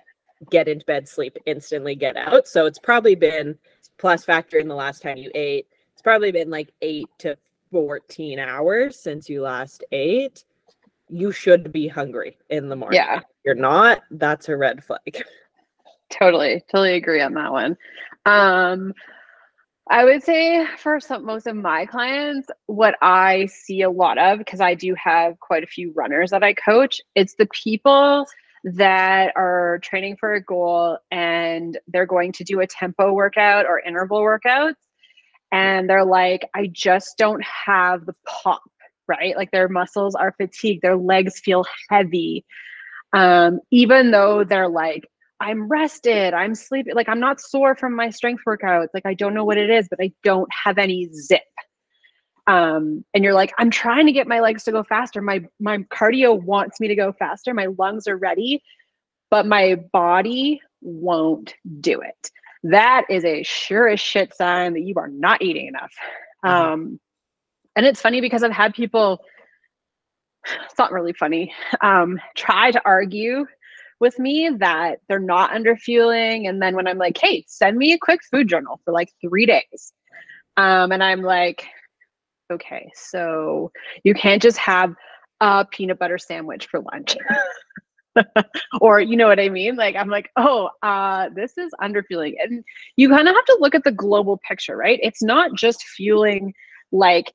get 0.49 0.67
into 0.67 0.85
bed, 0.85 1.07
sleep, 1.07 1.37
instantly 1.45 1.93
get 1.93 2.15
out. 2.17 2.47
So 2.47 2.65
it's 2.65 2.79
probably 2.79 3.15
been 3.15 3.57
plus 3.97 4.23
factor 4.23 4.57
in 4.57 4.67
the 4.67 4.75
last 4.75 5.01
time 5.01 5.17
you 5.17 5.31
ate 5.35 5.67
it's 5.97 6.03
probably 6.03 6.31
been 6.31 6.51
like 6.51 6.71
eight 6.83 7.09
to 7.17 7.35
14 7.71 8.37
hours 8.37 8.99
since 8.99 9.27
you 9.27 9.41
last 9.41 9.83
ate. 9.91 10.43
You 11.09 11.31
should 11.31 11.71
be 11.71 11.87
hungry 11.87 12.37
in 12.51 12.69
the 12.69 12.75
morning. 12.75 12.99
Yeah. 12.99 13.17
If 13.17 13.23
you're 13.43 13.55
not, 13.55 14.03
that's 14.11 14.47
a 14.47 14.55
red 14.55 14.83
flag. 14.83 15.23
Totally, 16.11 16.63
totally 16.71 16.93
agree 16.93 17.19
on 17.19 17.33
that 17.33 17.51
one. 17.51 17.75
Um, 18.27 18.93
I 19.89 20.05
would 20.05 20.23
say 20.23 20.67
for 20.77 20.99
some 20.99 21.25
most 21.25 21.47
of 21.47 21.55
my 21.55 21.87
clients, 21.87 22.47
what 22.67 22.95
I 23.01 23.47
see 23.47 23.81
a 23.81 23.89
lot 23.89 24.19
of, 24.19 24.37
because 24.37 24.61
I 24.61 24.75
do 24.75 24.93
have 24.95 25.39
quite 25.39 25.63
a 25.63 25.67
few 25.67 25.91
runners 25.95 26.29
that 26.29 26.43
I 26.43 26.53
coach, 26.53 27.01
it's 27.15 27.33
the 27.33 27.47
people 27.47 28.27
that 28.75 29.33
are 29.35 29.79
training 29.83 30.17
for 30.19 30.33
a 30.33 30.41
goal 30.41 30.97
and 31.11 31.77
they're 31.87 32.05
going 32.05 32.31
to 32.33 32.43
do 32.43 32.59
a 32.59 32.67
tempo 32.67 33.13
workout 33.13 33.65
or 33.65 33.79
interval 33.79 34.21
workouts. 34.21 34.75
And 35.51 35.89
they're 35.89 36.05
like 36.05 36.49
i 36.55 36.67
just 36.67 37.17
don't 37.17 37.43
have 37.43 38.05
the 38.05 38.15
pop 38.25 38.61
right? 39.07 39.35
Like 39.35 39.51
their 39.51 39.69
muscles 39.69 40.15
are 40.15 40.33
fatigued. 40.37 40.81
Their 40.81 40.97
legs 40.97 41.39
feel 41.39 41.65
heavy. 41.89 42.45
Um, 43.13 43.59
even 43.71 44.11
though 44.11 44.43
they're 44.43 44.69
like 44.69 45.07
i'm 45.39 45.67
rested. 45.67 46.33
I'm 46.33 46.55
sleeping 46.55 46.95
like 46.95 47.07
i'm 47.07 47.19
not 47.19 47.39
sore 47.39 47.75
from 47.75 47.95
my 47.95 48.09
strength 48.09 48.43
workouts. 48.47 48.87
Like 48.93 49.05
i 49.05 49.13
don't 49.13 49.33
know 49.33 49.45
what 49.45 49.57
it 49.57 49.69
is 49.69 49.87
but 49.89 49.99
i 50.01 50.11
don't 50.23 50.49
have 50.65 50.77
any 50.77 51.09
zip 51.13 51.41
um, 52.47 53.03
and 53.13 53.23
you're 53.23 53.33
like 53.33 53.53
i'm 53.57 53.69
trying 53.69 54.05
to 54.05 54.11
get 54.11 54.27
my 54.27 54.39
legs 54.39 54.63
to 54.63 54.71
go 54.71 54.83
faster. 54.83 55.21
My 55.21 55.45
my 55.59 55.79
cardio 55.79 56.41
wants 56.41 56.79
me 56.79 56.87
to 56.87 56.95
go 56.95 57.13
faster. 57.13 57.53
My 57.53 57.67
lungs 57.77 58.07
are 58.07 58.17
ready 58.17 58.63
but 59.29 59.45
my 59.45 59.75
body 59.91 60.61
won't 60.81 61.53
do 61.81 61.99
it. 61.99 62.31
That 62.63 63.05
is 63.09 63.25
a 63.25 63.43
sure 63.43 63.89
as 63.89 63.99
shit 63.99 64.33
sign 64.33 64.73
that 64.73 64.81
you 64.81 64.95
are 64.95 65.09
not 65.09 65.41
eating 65.41 65.67
enough. 65.67 65.93
Mm-hmm. 66.45 66.73
um, 66.73 66.99
and 67.75 67.85
it's 67.85 68.01
funny 68.01 68.21
because 68.21 68.43
i've 68.43 68.51
had 68.51 68.73
people 68.73 69.23
it's 70.65 70.77
not 70.77 70.91
really 70.91 71.13
funny 71.13 71.51
um, 71.81 72.19
try 72.35 72.71
to 72.71 72.81
argue 72.85 73.45
with 73.99 74.19
me 74.19 74.49
that 74.59 74.99
they're 75.09 75.19
not 75.19 75.51
under 75.51 75.75
fueling. 75.75 76.45
And 76.45 76.61
then 76.61 76.75
when 76.75 76.87
i'm 76.87 76.99
like 76.99 77.17
hey 77.17 77.43
send 77.47 77.77
me 77.77 77.93
a 77.93 77.97
quick 77.97 78.21
food 78.29 78.47
journal 78.47 78.79
for 78.85 78.93
like 78.93 79.09
three 79.19 79.45
days 79.47 79.93
um, 80.57 80.91
and 80.91 81.03
i'm 81.03 81.21
like 81.21 81.65
okay, 82.51 82.91
so 82.95 83.71
you 84.03 84.13
can't 84.13 84.41
just 84.41 84.57
have 84.57 84.93
a 85.41 85.65
peanut 85.65 85.99
butter 85.99 86.17
sandwich 86.17 86.67
for 86.67 86.81
lunch. 86.91 87.15
or 88.81 88.99
you 88.99 89.15
know 89.15 89.27
what 89.27 89.39
I 89.39 89.49
mean? 89.49 89.75
Like 89.75 89.95
I'm 89.95 90.09
like, 90.09 90.29
oh, 90.35 90.69
uh, 90.81 91.29
this 91.35 91.57
is 91.57 91.71
under 91.81 92.01
underfueling. 92.01 92.33
And 92.41 92.63
you 92.95 93.09
kind 93.09 93.27
of 93.27 93.35
have 93.35 93.45
to 93.45 93.57
look 93.59 93.75
at 93.75 93.83
the 93.83 93.91
global 93.91 94.39
picture, 94.47 94.75
right? 94.75 94.99
It's 95.01 95.23
not 95.23 95.53
just 95.53 95.83
fueling 95.83 96.53
like 96.91 97.33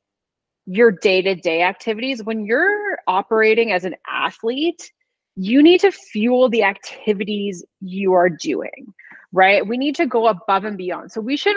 your 0.66 0.92
day-to-day 0.92 1.62
activities. 1.62 2.23
When 2.23 2.45
you're 2.45 2.99
operating 3.07 3.73
as 3.73 3.85
an 3.85 3.95
athlete, 4.09 4.90
you 5.37 5.62
need 5.62 5.81
to 5.81 5.90
fuel 5.90 6.49
the 6.49 6.62
activities 6.62 7.64
you 7.81 8.12
are 8.12 8.28
doing, 8.28 8.92
right? 9.33 9.66
We 9.66 9.76
need 9.76 9.97
to 9.97 10.07
go 10.07 10.28
above 10.28 10.64
and 10.64 10.76
beyond. 10.76 11.11
So 11.11 11.21
we 11.21 11.37
should 11.37 11.57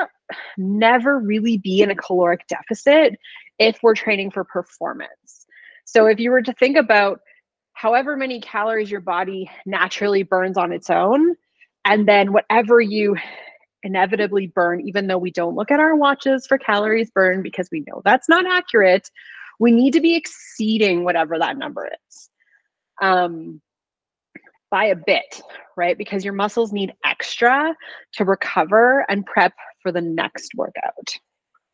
never 0.58 1.20
really 1.20 1.58
be 1.58 1.82
in 1.82 1.92
a 1.92 1.96
caloric 1.96 2.48
deficit 2.48 3.18
if 3.60 3.80
we're 3.82 3.96
training 3.96 4.32
for 4.32 4.44
performance. 4.44 5.46
So 5.86 6.08
if 6.08 6.20
you 6.20 6.32
were 6.32 6.42
to 6.42 6.54
think 6.54 6.78
about 6.78 7.22
however 7.74 8.18
many 8.18 8.42
calories 8.42 8.90
your 8.90 9.02
body 9.02 9.50
naturally 9.66 10.24
burns 10.24 10.58
on 10.58 10.72
its 10.72 10.90
own, 10.90 11.36
and 11.84 12.08
then 12.08 12.34
whatever 12.34 12.82
you 12.82 13.16
inevitably 13.84 14.48
burn, 14.48 14.82
even 14.82 15.08
though 15.08 15.18
we 15.18 15.32
don't 15.32 15.56
look 15.56 15.70
at 15.70 15.80
our 15.80 15.96
watches 15.96 16.48
for 16.48 16.58
calories 16.58 17.12
burned 17.12 17.44
because 17.44 17.70
we 17.72 17.84
know 17.88 18.02
that's 18.04 18.28
not 18.28 18.46
accurate, 18.48 19.10
we 19.60 19.72
need 19.72 19.94
to 19.94 20.02
be 20.02 20.16
exceeding 20.16 21.04
whatever 21.04 21.38
that 21.38 21.58
number 21.58 21.88
is 22.10 22.30
um, 23.02 23.62
by 24.72 24.86
a 24.86 24.96
bit, 24.96 25.42
right? 25.78 25.98
Because 25.98 26.26
your 26.26 26.34
muscles 26.34 26.74
need 26.74 26.94
extra 27.06 27.76
to 28.14 28.26
recover 28.26 29.06
and 29.08 29.26
prep 29.26 29.54
for 29.82 29.92
the 29.92 30.02
next 30.02 30.52
workout. 30.56 31.16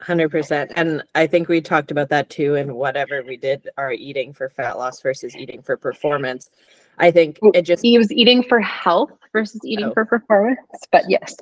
100% 0.01 0.71
and 0.75 1.03
i 1.15 1.27
think 1.27 1.47
we 1.47 1.61
talked 1.61 1.91
about 1.91 2.09
that 2.09 2.29
too 2.29 2.55
in 2.55 2.73
whatever 2.73 3.23
we 3.23 3.37
did 3.37 3.69
our 3.77 3.91
eating 3.91 4.33
for 4.33 4.49
fat 4.49 4.77
loss 4.77 5.01
versus 5.01 5.35
eating 5.35 5.61
for 5.61 5.77
performance. 5.77 6.49
I 6.97 7.09
think 7.09 7.39
it 7.53 7.63
just 7.63 7.83
he 7.83 7.97
was 7.97 8.11
eating 8.11 8.43
for 8.43 8.59
health 8.59 9.11
versus 9.31 9.61
eating 9.65 9.85
oh. 9.85 9.93
for 9.93 10.05
performance 10.05 10.59
but 10.91 11.05
yes. 11.07 11.35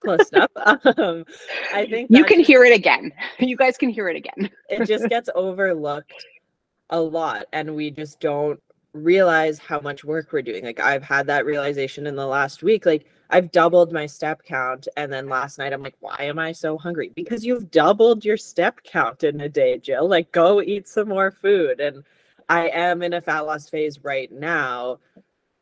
Close 0.00 0.28
enough 0.30 0.50
um, 0.98 1.24
i 1.74 1.86
think 1.86 2.10
you 2.10 2.24
can 2.24 2.38
just, 2.38 2.46
hear 2.48 2.64
it 2.64 2.74
again. 2.74 3.12
You 3.38 3.56
guys 3.56 3.76
can 3.76 3.90
hear 3.90 4.08
it 4.08 4.16
again. 4.16 4.50
It 4.68 4.86
just 4.86 5.08
gets 5.08 5.28
overlooked 5.34 6.26
a 6.90 7.00
lot 7.00 7.46
and 7.52 7.74
we 7.74 7.90
just 7.90 8.20
don't 8.20 8.60
realize 8.92 9.58
how 9.58 9.80
much 9.80 10.04
work 10.04 10.32
we're 10.32 10.42
doing. 10.42 10.64
Like 10.64 10.80
i've 10.80 11.02
had 11.02 11.26
that 11.28 11.44
realization 11.44 12.06
in 12.06 12.16
the 12.16 12.26
last 12.26 12.62
week 12.62 12.86
like 12.86 13.06
I've 13.30 13.52
doubled 13.52 13.92
my 13.92 14.06
step 14.06 14.42
count. 14.42 14.88
And 14.96 15.12
then 15.12 15.28
last 15.28 15.58
night, 15.58 15.72
I'm 15.72 15.82
like, 15.82 15.96
why 16.00 16.16
am 16.20 16.38
I 16.38 16.52
so 16.52 16.76
hungry? 16.76 17.12
Because 17.14 17.44
you've 17.44 17.70
doubled 17.70 18.24
your 18.24 18.36
step 18.36 18.80
count 18.82 19.24
in 19.24 19.40
a 19.40 19.48
day, 19.48 19.78
Jill. 19.78 20.08
Like, 20.08 20.32
go 20.32 20.60
eat 20.60 20.88
some 20.88 21.08
more 21.08 21.30
food. 21.30 21.80
And 21.80 22.02
I 22.48 22.68
am 22.68 23.02
in 23.02 23.14
a 23.14 23.20
fat 23.20 23.40
loss 23.40 23.68
phase 23.68 24.02
right 24.02 24.30
now. 24.32 24.98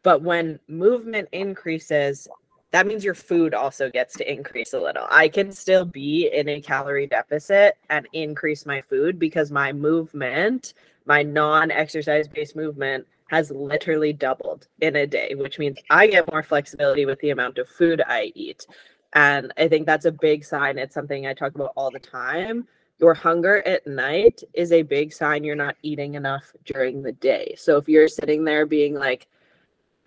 But 0.03 0.23
when 0.23 0.59
movement 0.69 1.29
increases, 1.33 2.29
that 2.71 2.87
means 2.87 3.05
your 3.05 3.15
food 3.15 3.55
also 3.55 3.91
gets 3.91 4.15
to 4.17 4.31
increase 4.31 4.73
a 4.73 4.81
little. 4.81 5.07
I 5.11 5.29
can 5.29 5.53
still 5.53 5.85
be 5.85 6.31
in 6.33 6.49
a 6.49 6.61
calorie 6.61 7.07
deficit 7.07 7.77
and 7.91 8.07
increase 8.13 8.65
my 8.65 8.81
food 8.81 9.19
because 9.19 9.51
my 9.51 9.73
movement, 9.73 10.75
my 11.05 11.23
non 11.23 11.71
exercise 11.71 12.29
based 12.29 12.57
movement, 12.57 13.07
has 13.29 13.51
literally 13.51 14.13
doubled 14.13 14.67
in 14.81 14.97
a 14.97 15.07
day, 15.07 15.35
which 15.35 15.59
means 15.59 15.79
I 15.91 16.07
get 16.07 16.31
more 16.31 16.43
flexibility 16.43 17.07
with 17.07 17.21
the 17.21 17.31
amount 17.31 17.59
of 17.59 17.69
food 17.69 18.03
I 18.07 18.33
eat. 18.35 18.67
And 19.13 19.53
I 19.57 19.69
think 19.69 19.87
that's 19.87 20.07
a 20.07 20.13
big 20.13 20.45
sign. 20.45 20.79
It's 20.79 20.95
something 20.95 21.27
I 21.27 21.35
talk 21.35 21.55
about 21.55 21.73
all 21.77 21.91
the 21.91 21.99
time. 21.99 22.67
Your 22.99 23.15
hunger 23.15 23.67
at 23.67 23.87
night 23.87 24.43
is 24.55 24.73
a 24.73 24.83
big 24.83 25.13
sign 25.13 25.45
you're 25.45 25.55
not 25.55 25.77
eating 25.83 26.15
enough 26.15 26.53
during 26.65 27.03
the 27.03 27.13
day. 27.13 27.55
So 27.57 27.77
if 27.77 27.89
you're 27.89 28.09
sitting 28.09 28.45
there 28.45 28.67
being 28.67 28.95
like, 28.95 29.29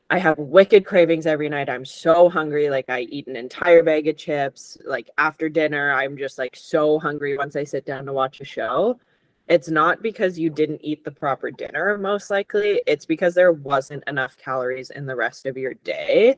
I 0.10 0.20
have 0.20 0.38
wicked 0.38 0.86
cravings 0.86 1.26
every 1.26 1.48
night. 1.48 1.70
I'm 1.70 1.86
so 1.86 2.28
hungry. 2.28 2.70
Like 2.70 2.90
I 2.90 3.02
eat 3.02 3.28
an 3.28 3.38
entire 3.38 3.82
bag 3.82 4.10
of 4.10 4.18
chips. 4.18 4.78
Like 4.84 5.10
after 5.18 5.48
dinner, 5.48 5.94
I'm 5.94 6.18
just 6.18 6.38
like 6.38 6.56
so 6.56 7.00
hungry 7.00 7.38
once 7.38 7.56
I 7.56 7.64
sit 7.64 7.86
down 7.86 8.06
to 8.08 8.14
watch 8.14 8.42
a 8.42 8.46
show 8.46 9.00
it's 9.48 9.70
not 9.70 10.02
because 10.02 10.40
you 10.40 10.50
didn't 10.50 10.82
eat 10.84 11.04
the 11.04 11.12
proper 11.12 11.52
dinner, 11.52 11.98
most 11.98 12.30
likely. 12.30 12.82
It's 12.88 13.06
because 13.06 13.34
there 13.34 13.52
wasn't 13.52 14.04
enough 14.08 14.38
calories 14.38 14.92
in 14.92 15.06
the 15.06 15.16
rest 15.16 15.46
of 15.46 15.58
your 15.58 15.74
day. 15.74 16.38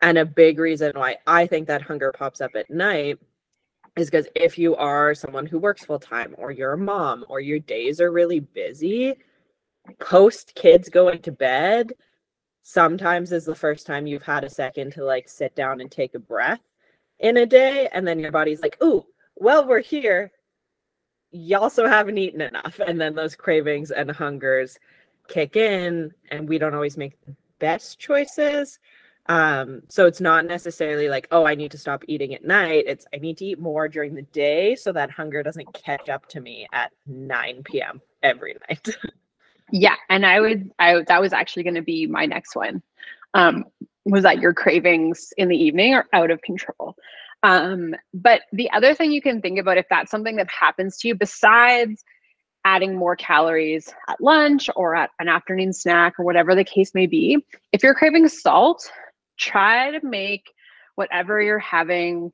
And 0.00 0.18
a 0.18 0.24
big 0.24 0.58
reason 0.58 0.92
why 0.94 1.16
I 1.26 1.46
think 1.46 1.66
that 1.66 1.82
hunger 1.82 2.12
pops 2.12 2.40
up 2.40 2.52
at 2.54 2.70
night 2.70 3.18
is 3.96 4.10
because 4.10 4.28
if 4.34 4.58
you 4.58 4.74
are 4.76 5.14
someone 5.14 5.46
who 5.46 5.58
works 5.58 5.84
full 5.84 5.98
time, 5.98 6.34
or 6.38 6.50
you're 6.50 6.72
a 6.72 6.78
mom, 6.78 7.24
or 7.28 7.40
your 7.40 7.60
days 7.60 8.00
are 8.00 8.10
really 8.10 8.40
busy, 8.40 9.14
post 10.00 10.54
kids 10.54 10.88
going 10.88 11.20
to 11.22 11.32
bed, 11.32 11.92
sometimes 12.62 13.30
is 13.30 13.44
the 13.44 13.54
first 13.54 13.86
time 13.86 14.06
you've 14.06 14.22
had 14.22 14.42
a 14.42 14.50
second 14.50 14.92
to 14.92 15.04
like 15.04 15.28
sit 15.28 15.54
down 15.54 15.80
and 15.80 15.90
take 15.90 16.14
a 16.14 16.18
breath 16.18 16.60
in 17.20 17.36
a 17.36 17.46
day. 17.46 17.88
And 17.92 18.06
then 18.06 18.18
your 18.18 18.32
body's 18.32 18.62
like, 18.62 18.76
ooh, 18.82 19.04
well, 19.36 19.66
we're 19.66 19.80
here 19.80 20.32
you 21.34 21.58
also 21.58 21.88
haven't 21.88 22.16
eaten 22.16 22.40
enough. 22.40 22.78
And 22.86 23.00
then 23.00 23.14
those 23.14 23.34
cravings 23.34 23.90
and 23.90 24.10
hungers 24.10 24.78
kick 25.26 25.56
in 25.56 26.12
and 26.30 26.48
we 26.48 26.58
don't 26.58 26.74
always 26.74 26.96
make 26.96 27.20
the 27.26 27.34
best 27.58 27.98
choices. 27.98 28.78
Um 29.26 29.82
so 29.88 30.06
it's 30.06 30.20
not 30.20 30.44
necessarily 30.44 31.08
like 31.08 31.26
oh 31.30 31.46
i 31.46 31.54
need 31.54 31.70
to 31.70 31.78
stop 31.78 32.04
eating 32.06 32.34
at 32.34 32.44
night. 32.44 32.84
It's 32.86 33.06
i 33.12 33.16
need 33.16 33.38
to 33.38 33.46
eat 33.46 33.58
more 33.58 33.88
during 33.88 34.14
the 34.14 34.22
day 34.22 34.76
so 34.76 34.92
that 34.92 35.10
hunger 35.10 35.42
doesn't 35.42 35.72
catch 35.72 36.08
up 36.08 36.28
to 36.28 36.40
me 36.40 36.68
at 36.72 36.92
9 37.06 37.62
p.m 37.64 38.00
every 38.22 38.56
night. 38.68 38.96
Yeah 39.72 39.96
and 40.10 40.26
i 40.26 40.40
would 40.40 40.70
i 40.78 41.02
that 41.08 41.22
was 41.22 41.32
actually 41.32 41.62
going 41.62 41.74
to 41.74 41.82
be 41.82 42.06
my 42.06 42.26
next 42.26 42.54
one. 42.54 42.82
Um 43.32 43.64
was 44.04 44.22
that 44.24 44.38
your 44.38 44.52
cravings 44.52 45.32
in 45.38 45.48
the 45.48 45.56
evening 45.56 45.94
are 45.94 46.06
out 46.12 46.30
of 46.30 46.42
control 46.42 46.94
um, 47.44 47.94
but 48.14 48.40
the 48.52 48.70
other 48.70 48.94
thing 48.94 49.12
you 49.12 49.20
can 49.20 49.42
think 49.42 49.58
about 49.58 49.76
if 49.76 49.84
that's 49.90 50.10
something 50.10 50.36
that 50.36 50.48
happens 50.48 50.96
to 50.98 51.08
you, 51.08 51.14
besides 51.14 52.02
adding 52.64 52.96
more 52.96 53.14
calories 53.14 53.92
at 54.08 54.18
lunch 54.18 54.70
or 54.74 54.96
at 54.96 55.10
an 55.18 55.28
afternoon 55.28 55.70
snack 55.74 56.14
or 56.18 56.24
whatever 56.24 56.54
the 56.54 56.64
case 56.64 56.94
may 56.94 57.06
be, 57.06 57.44
if 57.72 57.82
you're 57.82 57.94
craving 57.94 58.26
salt, 58.28 58.90
try 59.36 59.90
to 59.90 60.04
make 60.06 60.50
whatever 60.94 61.42
you're 61.42 61.58
having 61.58 62.32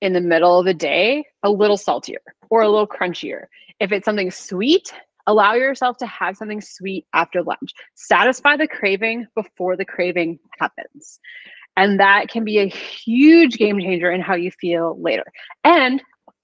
in 0.00 0.14
the 0.14 0.20
middle 0.20 0.58
of 0.58 0.64
the 0.64 0.72
day 0.72 1.26
a 1.42 1.50
little 1.50 1.76
saltier 1.76 2.22
or 2.48 2.62
a 2.62 2.70
little 2.70 2.86
crunchier. 2.86 3.44
If 3.80 3.92
it's 3.92 4.06
something 4.06 4.30
sweet, 4.30 4.94
allow 5.26 5.52
yourself 5.52 5.98
to 5.98 6.06
have 6.06 6.38
something 6.38 6.62
sweet 6.62 7.04
after 7.12 7.42
lunch. 7.42 7.74
Satisfy 7.96 8.56
the 8.56 8.66
craving 8.66 9.26
before 9.34 9.76
the 9.76 9.84
craving 9.84 10.38
happens. 10.58 11.20
And 11.78 12.00
that 12.00 12.28
can 12.28 12.42
be 12.42 12.58
a 12.58 12.66
huge 12.66 13.56
game 13.56 13.78
changer 13.78 14.10
in 14.10 14.20
how 14.20 14.34
you 14.34 14.50
feel 14.50 15.00
later. 15.00 15.22
And 15.62 16.02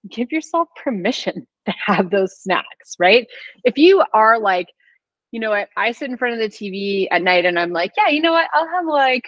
give 0.08 0.30
yourself 0.30 0.68
permission 0.80 1.44
to 1.66 1.74
have 1.84 2.10
those 2.10 2.38
snacks, 2.38 2.94
right? 3.00 3.26
If 3.64 3.76
you 3.76 4.04
are 4.14 4.38
like, 4.38 4.68
you 5.32 5.40
know 5.40 5.50
what, 5.50 5.70
I 5.76 5.90
sit 5.90 6.08
in 6.08 6.16
front 6.16 6.34
of 6.34 6.40
the 6.40 6.48
TV 6.48 7.08
at 7.10 7.20
night 7.20 7.44
and 7.44 7.58
I'm 7.58 7.72
like, 7.72 7.90
yeah, 7.96 8.10
you 8.10 8.22
know 8.22 8.30
what, 8.30 8.48
I'll 8.54 8.68
have 8.68 8.86
like 8.86 9.26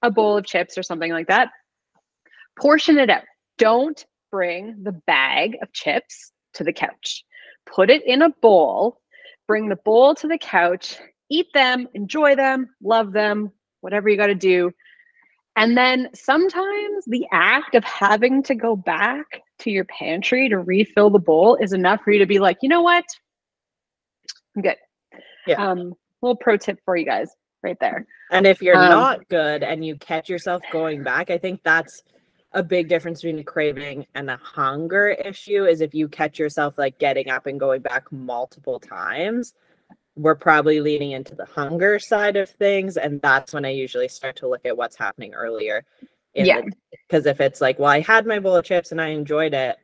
a 0.00 0.10
bowl 0.10 0.38
of 0.38 0.46
chips 0.46 0.78
or 0.78 0.82
something 0.82 1.12
like 1.12 1.26
that. 1.26 1.50
Portion 2.58 2.96
it 2.98 3.10
out. 3.10 3.24
Don't 3.58 4.02
bring 4.32 4.82
the 4.84 4.92
bag 4.92 5.58
of 5.60 5.70
chips 5.74 6.32
to 6.54 6.64
the 6.64 6.72
couch. 6.72 7.24
Put 7.66 7.90
it 7.90 8.06
in 8.06 8.22
a 8.22 8.30
bowl, 8.40 9.02
bring 9.46 9.68
the 9.68 9.76
bowl 9.76 10.14
to 10.14 10.28
the 10.28 10.38
couch, 10.38 10.96
eat 11.28 11.48
them, 11.52 11.88
enjoy 11.92 12.36
them, 12.36 12.70
love 12.82 13.12
them, 13.12 13.52
whatever 13.82 14.08
you 14.08 14.16
got 14.16 14.28
to 14.28 14.34
do. 14.34 14.72
And 15.56 15.76
then 15.76 16.08
sometimes 16.14 17.04
the 17.06 17.26
act 17.30 17.74
of 17.74 17.84
having 17.84 18.42
to 18.44 18.54
go 18.54 18.74
back 18.74 19.42
to 19.60 19.70
your 19.70 19.84
pantry 19.84 20.48
to 20.48 20.58
refill 20.58 21.10
the 21.10 21.20
bowl 21.20 21.56
is 21.56 21.72
enough 21.72 22.00
for 22.02 22.10
you 22.10 22.18
to 22.18 22.26
be 22.26 22.40
like, 22.40 22.58
you 22.60 22.68
know 22.68 22.82
what? 22.82 23.04
I'm 24.56 24.62
good. 24.62 24.76
Yeah. 25.46 25.64
Um, 25.64 25.94
little 26.22 26.36
pro 26.36 26.56
tip 26.56 26.80
for 26.84 26.96
you 26.96 27.04
guys 27.04 27.30
right 27.62 27.78
there. 27.80 28.06
And 28.30 28.46
if 28.46 28.62
you're 28.62 28.76
Um, 28.76 28.90
not 28.90 29.28
good 29.28 29.62
and 29.62 29.84
you 29.84 29.96
catch 29.96 30.28
yourself 30.28 30.62
going 30.72 31.02
back, 31.02 31.30
I 31.30 31.38
think 31.38 31.62
that's 31.62 32.02
a 32.52 32.62
big 32.62 32.88
difference 32.88 33.22
between 33.22 33.40
a 33.40 33.44
craving 33.44 34.06
and 34.14 34.30
a 34.30 34.36
hunger 34.36 35.08
issue 35.08 35.64
is 35.66 35.80
if 35.80 35.94
you 35.94 36.08
catch 36.08 36.38
yourself 36.38 36.78
like 36.78 36.98
getting 36.98 37.28
up 37.28 37.46
and 37.46 37.60
going 37.60 37.82
back 37.82 38.10
multiple 38.12 38.80
times, 38.80 39.54
we're 40.16 40.34
probably 40.34 40.80
leaning 40.80 41.12
into 41.12 41.34
the 41.34 41.44
hunger 41.44 41.98
side 41.98 42.36
of 42.36 42.48
things. 42.48 42.96
And 42.96 43.20
that's 43.20 43.52
when 43.52 43.64
I 43.64 43.70
usually 43.70 44.08
start 44.08 44.36
to 44.36 44.48
look 44.48 44.64
at 44.64 44.76
what's 44.76 44.96
happening 44.96 45.34
earlier. 45.34 45.84
Yeah. 46.34 46.62
Because 47.08 47.26
if 47.26 47.40
it's 47.40 47.60
like, 47.60 47.78
well, 47.78 47.90
I 47.90 48.00
had 48.00 48.26
my 48.26 48.38
bowl 48.38 48.56
of 48.56 48.64
chips 48.64 48.92
and 48.92 49.00
I 49.00 49.08
enjoyed 49.08 49.54
it, 49.54 49.76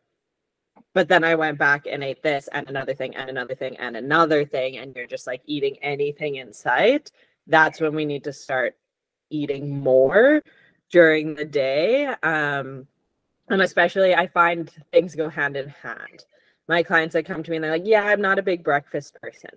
but 0.94 1.08
then 1.08 1.24
I 1.24 1.34
went 1.34 1.58
back 1.58 1.86
and 1.86 2.02
ate 2.02 2.22
this 2.22 2.48
and 2.52 2.68
another 2.68 2.94
thing 2.94 3.14
and 3.16 3.30
another 3.30 3.54
thing 3.54 3.76
and 3.78 3.96
another 3.96 4.44
thing, 4.44 4.78
and 4.78 4.94
you're 4.94 5.06
just 5.06 5.26
like 5.26 5.42
eating 5.46 5.76
anything 5.82 6.36
in 6.36 6.52
sight, 6.52 7.10
that's 7.46 7.80
when 7.80 7.94
we 7.94 8.04
need 8.04 8.24
to 8.24 8.32
start 8.32 8.76
eating 9.30 9.80
more 9.80 10.42
during 10.90 11.34
the 11.34 11.44
day. 11.44 12.06
Um, 12.06 12.86
and 13.48 13.62
especially, 13.62 14.14
I 14.14 14.26
find 14.28 14.70
things 14.92 15.14
go 15.14 15.28
hand 15.28 15.56
in 15.56 15.68
hand. 15.68 16.24
My 16.68 16.82
clients 16.82 17.14
that 17.14 17.24
come 17.24 17.42
to 17.42 17.50
me 17.50 17.56
and 17.56 17.64
they're 17.64 17.72
like, 17.72 17.82
Yeah, 17.84 18.04
I'm 18.04 18.20
not 18.20 18.38
a 18.38 18.42
big 18.42 18.62
breakfast 18.62 19.16
person. 19.20 19.50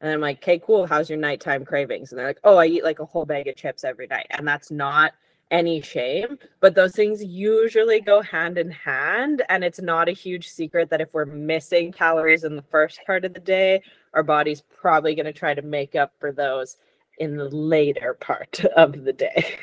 And 0.00 0.12
I'm 0.12 0.20
like, 0.20 0.38
Okay, 0.38 0.58
cool. 0.58 0.86
How's 0.86 1.10
your 1.10 1.18
nighttime 1.18 1.64
cravings? 1.64 2.12
And 2.12 2.18
they're 2.18 2.26
like, 2.26 2.40
Oh, 2.44 2.56
I 2.56 2.66
eat 2.66 2.84
like 2.84 3.00
a 3.00 3.04
whole 3.04 3.24
bag 3.24 3.48
of 3.48 3.56
chips 3.56 3.84
every 3.84 4.06
night. 4.06 4.26
And 4.30 4.46
that's 4.46 4.70
not 4.70 5.12
any 5.50 5.80
shame, 5.80 6.38
but 6.60 6.74
those 6.74 6.94
things 6.94 7.24
usually 7.24 8.00
go 8.00 8.20
hand 8.20 8.58
in 8.58 8.70
hand. 8.70 9.42
And 9.48 9.64
it's 9.64 9.80
not 9.80 10.08
a 10.08 10.12
huge 10.12 10.48
secret 10.48 10.90
that 10.90 11.00
if 11.00 11.14
we're 11.14 11.24
missing 11.24 11.92
calories 11.92 12.44
in 12.44 12.56
the 12.56 12.62
first 12.62 13.00
part 13.06 13.24
of 13.24 13.34
the 13.34 13.40
day, 13.40 13.82
our 14.14 14.22
body's 14.22 14.62
probably 14.62 15.14
going 15.14 15.26
to 15.26 15.32
try 15.32 15.54
to 15.54 15.62
make 15.62 15.94
up 15.94 16.12
for 16.18 16.32
those 16.32 16.76
in 17.18 17.36
the 17.36 17.48
later 17.48 18.14
part 18.14 18.64
of 18.76 19.04
the 19.04 19.12
day. 19.12 19.58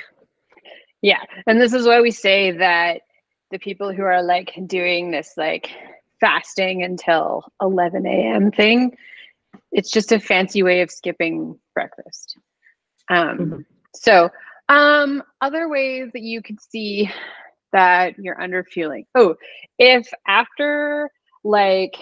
Yeah. 1.01 1.21
And 1.45 1.61
this 1.61 1.73
is 1.73 1.85
why 1.85 2.01
we 2.01 2.11
say 2.11 2.51
that 2.51 3.01
the 3.51 3.59
people 3.59 3.93
who 3.93 4.01
are 4.01 4.23
like 4.23 4.53
doing 4.65 5.11
this 5.11 5.33
like 5.37 5.69
fasting 6.19 6.81
until 6.83 7.45
11 7.61 8.05
a.m. 8.07 8.51
thing, 8.51 8.97
it's 9.71 9.91
just 9.91 10.11
a 10.11 10.19
fancy 10.19 10.63
way 10.63 10.81
of 10.81 10.91
skipping 10.91 11.57
breakfast. 11.73 12.37
Um, 13.09 13.37
Mhm. 13.39 13.65
So, 13.95 14.29
um, 14.69 15.23
other 15.41 15.69
ways 15.69 16.09
that 16.13 16.21
you 16.21 16.41
could 16.41 16.59
see 16.61 17.09
that 17.71 18.17
you're 18.17 18.41
under 18.41 18.63
fueling. 18.63 19.05
Oh, 19.15 19.35
if 19.79 20.07
after 20.27 21.09
like, 21.43 21.95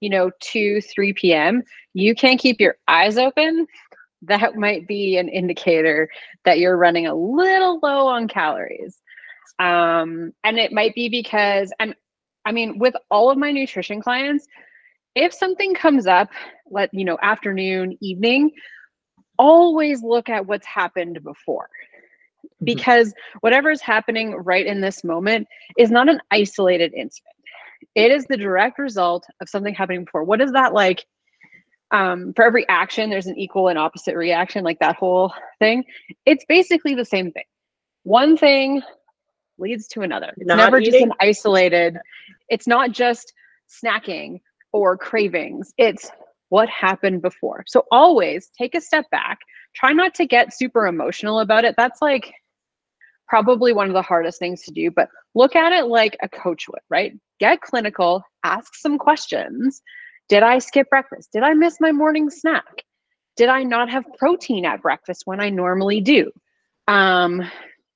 you 0.00 0.10
know, 0.10 0.30
2, 0.40 0.80
3 0.80 1.12
p.m., 1.14 1.62
you 1.94 2.14
can't 2.14 2.40
keep 2.40 2.60
your 2.60 2.76
eyes 2.88 3.18
open, 3.18 3.66
that 4.22 4.56
might 4.56 4.86
be 4.86 5.16
an 5.16 5.28
indicator 5.28 6.08
that 6.44 6.58
you're 6.58 6.76
running 6.76 7.06
a 7.06 7.14
little 7.14 7.78
low 7.82 8.06
on 8.06 8.28
calories. 8.28 9.00
Um, 9.58 10.32
and 10.44 10.58
it 10.58 10.72
might 10.72 10.94
be 10.94 11.08
because, 11.08 11.72
and 11.80 11.94
I 12.44 12.52
mean, 12.52 12.78
with 12.78 12.94
all 13.10 13.30
of 13.30 13.38
my 13.38 13.50
nutrition 13.52 14.00
clients, 14.00 14.46
if 15.14 15.32
something 15.32 15.74
comes 15.74 16.06
up, 16.06 16.30
let 16.70 16.92
you 16.92 17.04
know, 17.04 17.18
afternoon, 17.22 17.96
evening, 18.00 18.50
always 19.38 20.02
look 20.02 20.28
at 20.28 20.46
what's 20.46 20.66
happened 20.66 21.22
before. 21.22 21.68
Mhm. 22.44 22.66
Because 22.66 23.14
whatever 23.40 23.70
is 23.70 23.80
happening 23.80 24.34
right 24.34 24.66
in 24.66 24.80
this 24.80 25.02
moment 25.02 25.48
is 25.78 25.90
not 25.90 26.08
an 26.08 26.20
isolated 26.30 26.92
incident. 26.94 27.34
It 27.94 28.10
is 28.10 28.26
the 28.26 28.36
direct 28.36 28.78
result 28.78 29.26
of 29.40 29.48
something 29.48 29.74
happening 29.74 30.04
before. 30.04 30.24
What 30.24 30.40
is 30.40 30.52
that 30.52 30.72
like? 30.74 31.04
um, 31.92 32.32
for 32.34 32.44
every 32.44 32.68
action, 32.68 33.10
there's 33.10 33.26
an 33.26 33.38
equal 33.38 33.68
and 33.68 33.78
opposite 33.78 34.16
reaction, 34.16 34.62
like 34.64 34.78
that 34.78 34.96
whole 34.96 35.32
thing. 35.58 35.84
It's 36.24 36.44
basically 36.48 36.94
the 36.94 37.04
same 37.04 37.32
thing. 37.32 37.44
One 38.04 38.36
thing 38.36 38.82
leads 39.58 39.88
to 39.88 40.02
another. 40.02 40.32
It's 40.36 40.46
Not 40.46 40.56
never 40.56 40.80
just 40.80 40.98
an 40.98 41.12
isolated, 41.20 41.98
it's 42.48 42.66
not 42.66 42.92
just 42.92 43.32
snacking 43.68 44.40
or 44.72 44.96
cravings. 44.96 45.72
It's 45.78 46.10
what 46.48 46.68
happened 46.68 47.22
before. 47.22 47.64
So 47.66 47.84
always 47.90 48.50
take 48.58 48.74
a 48.74 48.80
step 48.80 49.08
back. 49.10 49.38
Try 49.74 49.92
not 49.92 50.14
to 50.14 50.26
get 50.26 50.52
super 50.52 50.86
emotional 50.86 51.40
about 51.40 51.64
it. 51.64 51.74
That's 51.76 52.02
like 52.02 52.34
probably 53.28 53.72
one 53.72 53.86
of 53.86 53.94
the 53.94 54.02
hardest 54.02 54.40
things 54.40 54.62
to 54.62 54.72
do, 54.72 54.90
but 54.90 55.08
look 55.34 55.54
at 55.54 55.72
it 55.72 55.86
like 55.86 56.16
a 56.20 56.28
coach 56.28 56.66
would, 56.68 56.82
right? 56.90 57.12
Get 57.38 57.60
clinical, 57.60 58.24
ask 58.44 58.74
some 58.74 58.98
questions. 58.98 59.80
Did 60.28 60.42
I 60.42 60.58
skip 60.58 60.90
breakfast? 60.90 61.30
Did 61.32 61.44
I 61.44 61.54
miss 61.54 61.80
my 61.80 61.92
morning 61.92 62.28
snack? 62.28 62.82
Did 63.36 63.48
I 63.48 63.62
not 63.62 63.88
have 63.88 64.04
protein 64.18 64.64
at 64.64 64.82
breakfast 64.82 65.22
when 65.24 65.40
I 65.40 65.48
normally 65.48 66.00
do? 66.00 66.30
Um, 66.88 67.42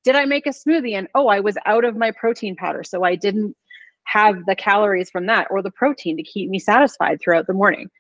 did 0.04 0.14
I 0.14 0.24
make 0.24 0.46
a 0.46 0.50
smoothie 0.50 0.96
and 0.96 1.08
oh, 1.14 1.26
I 1.26 1.40
was 1.40 1.56
out 1.66 1.84
of 1.84 1.96
my 1.96 2.12
protein 2.12 2.54
powder, 2.54 2.84
so 2.84 3.02
I 3.02 3.16
didn't 3.16 3.56
have 4.04 4.44
the 4.46 4.56
calories 4.56 5.10
from 5.10 5.26
that 5.26 5.46
or 5.50 5.62
the 5.62 5.70
protein 5.70 6.16
to 6.16 6.22
keep 6.22 6.50
me 6.50 6.58
satisfied 6.58 7.20
throughout 7.20 7.46
the 7.46 7.52
morning? 7.52 7.90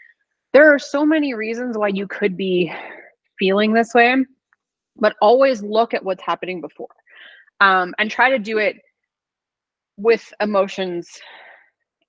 There 0.52 0.72
are 0.72 0.78
so 0.78 1.04
many 1.04 1.34
reasons 1.34 1.76
why 1.76 1.88
you 1.88 2.06
could 2.06 2.36
be 2.36 2.72
feeling 3.38 3.72
this 3.72 3.94
way, 3.94 4.16
but 4.96 5.16
always 5.20 5.62
look 5.62 5.94
at 5.94 6.04
what's 6.04 6.22
happening 6.22 6.60
before 6.60 6.88
um, 7.60 7.94
and 7.98 8.10
try 8.10 8.30
to 8.30 8.38
do 8.38 8.58
it 8.58 8.76
with 9.96 10.32
emotions 10.40 11.08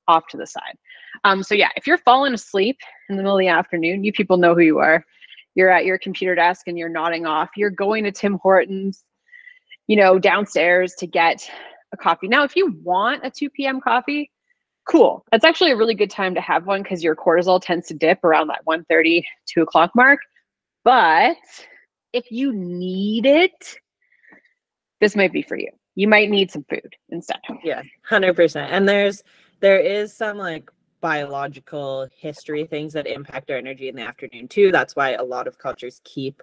off 0.08 0.28
to 0.28 0.38
the 0.38 0.46
side. 0.46 0.78
Um, 1.24 1.42
so 1.44 1.56
yeah, 1.56 1.70
if 1.76 1.88
you're 1.88 1.98
falling 1.98 2.34
asleep 2.34 2.78
in 3.10 3.16
the 3.16 3.24
middle 3.24 3.38
of 3.38 3.42
the 3.42 3.48
afternoon, 3.48 4.04
you 4.04 4.12
people 4.12 4.38
know 4.38 4.54
who 4.54 4.62
you 4.62 4.80
are. 4.80 5.04
You're 5.56 5.70
at 5.70 5.86
your 5.86 5.98
computer 5.98 6.36
desk 6.36 6.68
and 6.68 6.78
you're 6.78 6.90
nodding 6.90 7.26
off. 7.26 7.50
You're 7.56 7.70
going 7.70 8.04
to 8.04 8.12
Tim 8.12 8.38
Hortons, 8.42 9.06
you 9.88 9.96
know, 9.96 10.20
downstairs 10.20 10.94
to 10.96 11.08
get 11.08 11.50
a 11.96 12.04
coffee. 12.04 12.28
Now, 12.28 12.44
if 12.44 12.56
you 12.56 12.80
want 12.84 13.26
a 13.26 13.32
2 13.32 13.50
p.m. 13.50 13.82
coffee, 13.82 14.32
cool. 14.88 15.26
That's 15.32 15.46
actually 15.46 15.72
a 15.72 15.78
really 15.78 15.96
good 15.96 16.12
time 16.12 16.36
to 16.36 16.42
have 16.42 16.68
one 16.68 16.84
because 16.84 17.04
your 17.04 17.16
cortisol 17.16 17.62
tends 17.62 17.88
to 17.88 17.94
dip 17.94 18.24
around 18.24 18.48
that 18.48 18.66
1:30, 18.66 19.24
2 19.48 19.62
o'clock 19.64 19.92
mark. 19.96 20.20
But 20.84 21.38
if 22.14 22.32
you 22.32 22.54
need 22.54 23.26
it, 23.26 23.78
this 25.02 25.16
might 25.16 25.34
be 25.34 25.42
for 25.42 25.58
you. 25.58 25.70
You 25.96 26.08
might 26.08 26.30
need 26.30 26.52
some 26.52 26.66
food 26.70 26.94
instead. 27.10 27.40
Yeah, 27.64 27.82
hundred 28.04 28.36
percent. 28.36 28.72
And 28.72 28.88
there's 28.88 29.24
there 29.62 29.80
is 29.80 30.16
some 30.16 30.38
like 30.38 30.70
biological 31.02 32.08
history 32.16 32.66
things 32.66 32.94
that 32.94 33.08
impact 33.08 33.50
our 33.52 33.58
energy 33.58 33.90
in 33.90 33.96
the 33.96 34.02
afternoon 34.02 34.48
too. 34.48 34.72
That's 34.72 34.96
why 34.96 35.14
a 35.14 35.24
lot 35.24 35.48
of 35.48 35.58
cultures 35.58 36.02
keep 36.04 36.42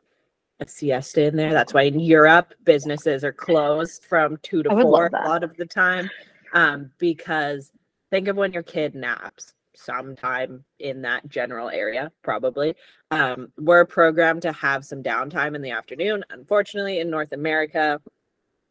a 0.63 0.69
siesta 0.69 1.25
in 1.25 1.37
there. 1.37 1.53
That's 1.53 1.75
why 1.75 1.83
in 1.83 2.01
Europe 2.01 2.55
businesses 2.65 3.25
are 3.25 3.33
closed 3.33 4.05
from 4.05 4.39
two 4.43 4.63
to 4.63 4.71
four 4.71 5.07
a 5.07 5.29
lot 5.29 5.45
of 5.45 5.57
the 5.57 5.67
time. 5.67 6.11
Um, 6.55 6.91
because 6.99 7.73
think 8.11 8.29
of 8.29 8.37
when 8.37 8.53
your 8.53 8.63
kid 8.63 8.95
naps 8.95 9.55
sometime 9.75 10.65
in 10.79 11.03
that 11.03 11.29
general 11.29 11.69
area, 11.69 12.13
probably. 12.23 12.75
Um, 13.11 13.53
we're 13.59 13.85
programmed 13.85 14.43
to 14.43 14.53
have 14.53 14.85
some 14.85 15.03
downtime 15.03 15.55
in 15.55 15.63
the 15.63 15.71
afternoon. 15.71 16.25
Unfortunately, 16.31 17.01
in 17.01 17.11
North 17.11 17.33
America, 17.33 18.01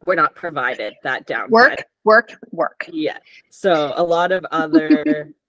we're 0.06 0.14
not 0.14 0.34
provided 0.34 0.94
that 1.02 1.26
downtime. 1.26 1.50
Work, 1.50 1.84
work, 2.04 2.32
work. 2.50 2.88
Yeah. 2.92 3.18
So 3.50 3.92
a 3.96 4.02
lot 4.02 4.32
of 4.32 4.44
other 4.50 5.32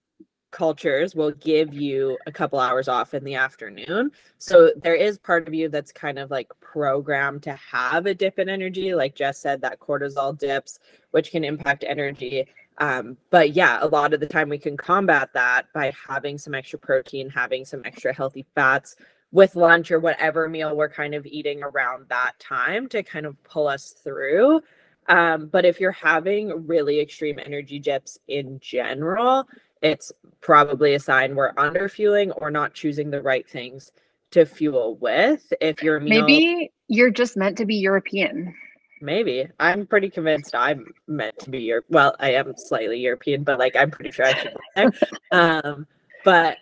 cultures 0.53 1.15
will 1.15 1.31
give 1.31 1.73
you 1.73 2.17
a 2.27 2.31
couple 2.31 2.59
hours 2.59 2.87
off 2.87 3.13
in 3.13 3.23
the 3.25 3.35
afternoon. 3.35 4.11
So 4.37 4.71
there 4.77 4.95
is 4.95 5.17
part 5.17 5.47
of 5.47 5.53
you 5.53 5.67
that's 5.67 5.91
kind 5.91 6.17
of 6.17 6.31
like 6.31 6.47
programmed 6.61 7.43
to 7.43 7.53
have 7.53 8.05
a 8.05 8.13
dip 8.13 8.39
in 8.39 8.47
energy. 8.47 8.93
Like 8.95 9.15
Jess 9.15 9.39
said, 9.39 9.59
that 9.61 9.79
cortisol 9.79 10.37
dips, 10.37 10.79
which 11.11 11.31
can 11.31 11.43
impact 11.43 11.83
energy. 11.85 12.47
Um, 12.77 13.17
but 13.31 13.53
yeah, 13.53 13.79
a 13.81 13.87
lot 13.87 14.13
of 14.13 14.19
the 14.19 14.27
time 14.27 14.47
we 14.47 14.57
can 14.57 14.77
combat 14.77 15.29
that 15.33 15.65
by 15.73 15.91
having 16.07 16.37
some 16.37 16.55
extra 16.55 16.79
protein, 16.79 17.29
having 17.29 17.65
some 17.65 17.81
extra 17.83 18.13
healthy 18.13 18.45
fats 18.55 18.95
with 19.31 19.55
lunch 19.55 19.91
or 19.91 19.99
whatever 19.99 20.47
meal 20.47 20.75
we're 20.75 20.87
kind 20.87 21.15
of 21.15 21.25
eating 21.25 21.63
around 21.63 22.05
that 22.09 22.33
time 22.39 22.87
to 22.89 23.01
kind 23.01 23.25
of 23.25 23.43
pull 23.43 23.67
us 23.67 23.89
through. 24.03 24.61
Um, 25.07 25.47
but 25.47 25.65
if 25.65 25.79
you're 25.79 25.91
having 25.91 26.67
really 26.67 26.99
extreme 26.99 27.39
energy 27.43 27.79
dips 27.79 28.19
in 28.27 28.59
general, 28.59 29.47
it's 29.83 30.11
probably 30.41 30.95
a 30.95 30.99
sign 30.99 31.35
we're 31.35 31.53
under 31.57 31.87
fueling 31.87 32.31
or 32.31 32.49
not 32.49 32.73
choosing 32.73 33.11
the 33.11 33.21
right 33.21 33.47
things 33.47 33.91
to 34.31 34.45
fuel 34.45 34.95
with. 34.95 35.53
If 35.61 35.83
your 35.83 35.99
meal, 35.99 36.25
Maybe 36.25 36.71
you're 36.87 37.11
just 37.11 37.37
meant 37.37 37.57
to 37.59 37.65
be 37.65 37.75
European. 37.75 38.55
maybe 39.01 39.47
I'm 39.59 39.85
pretty 39.85 40.09
convinced 40.09 40.55
I'm 40.55 40.85
meant 41.07 41.37
to 41.39 41.49
be 41.49 41.59
Europe. 41.59 41.85
Well, 41.89 42.15
I 42.19 42.31
am 42.33 42.53
slightly 42.57 42.99
European, 42.99 43.43
but 43.43 43.59
like 43.59 43.75
I'm 43.75 43.91
pretty 43.91 44.11
sure 44.11 44.25
I 44.25 44.33
should. 44.33 44.93
Um, 45.31 45.85
but 46.25 46.57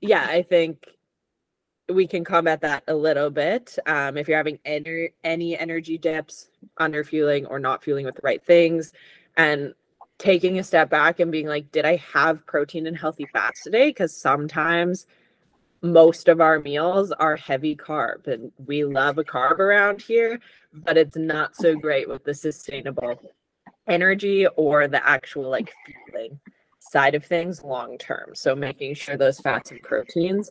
yeah, 0.00 0.26
I 0.28 0.42
think 0.42 0.86
we 1.88 2.06
can 2.06 2.24
combat 2.24 2.60
that 2.62 2.84
a 2.88 2.94
little 2.94 3.28
bit. 3.30 3.76
Um, 3.86 4.16
if 4.16 4.28
you're 4.28 4.36
having 4.38 4.58
any 4.64 5.10
any 5.24 5.58
energy 5.58 5.98
dips, 5.98 6.48
under 6.78 7.04
fueling, 7.04 7.44
or 7.46 7.58
not 7.58 7.82
fueling 7.82 8.06
with 8.06 8.14
the 8.14 8.22
right 8.24 8.42
things, 8.44 8.92
and 9.36 9.74
taking 10.18 10.58
a 10.58 10.64
step 10.64 10.90
back 10.90 11.20
and 11.20 11.32
being 11.32 11.46
like, 11.46 11.70
did 11.72 11.84
I 11.84 11.96
have 11.96 12.46
protein 12.46 12.86
and 12.86 12.96
healthy 12.96 13.26
fats 13.32 13.62
today? 13.62 13.88
Because 13.88 14.16
sometimes 14.16 15.06
most 15.82 16.28
of 16.28 16.40
our 16.40 16.60
meals 16.60 17.12
are 17.12 17.36
heavy 17.36 17.76
carb, 17.76 18.26
and 18.26 18.50
we 18.66 18.84
love 18.84 19.18
a 19.18 19.24
carb 19.24 19.58
around 19.58 20.00
here, 20.00 20.40
but 20.72 20.96
it's 20.96 21.16
not 21.16 21.54
so 21.54 21.74
great 21.74 22.08
with 22.08 22.24
the 22.24 22.32
sustainable 22.32 23.20
energy 23.86 24.46
or 24.56 24.88
the 24.88 25.06
actual 25.06 25.50
like 25.50 25.72
fueling 25.84 26.40
side 26.78 27.14
of 27.14 27.24
things 27.24 27.62
long 27.62 27.98
term. 27.98 28.30
So 28.34 28.54
making 28.54 28.94
sure 28.94 29.16
those 29.16 29.40
fats 29.40 29.70
and 29.70 29.82
proteins 29.82 30.50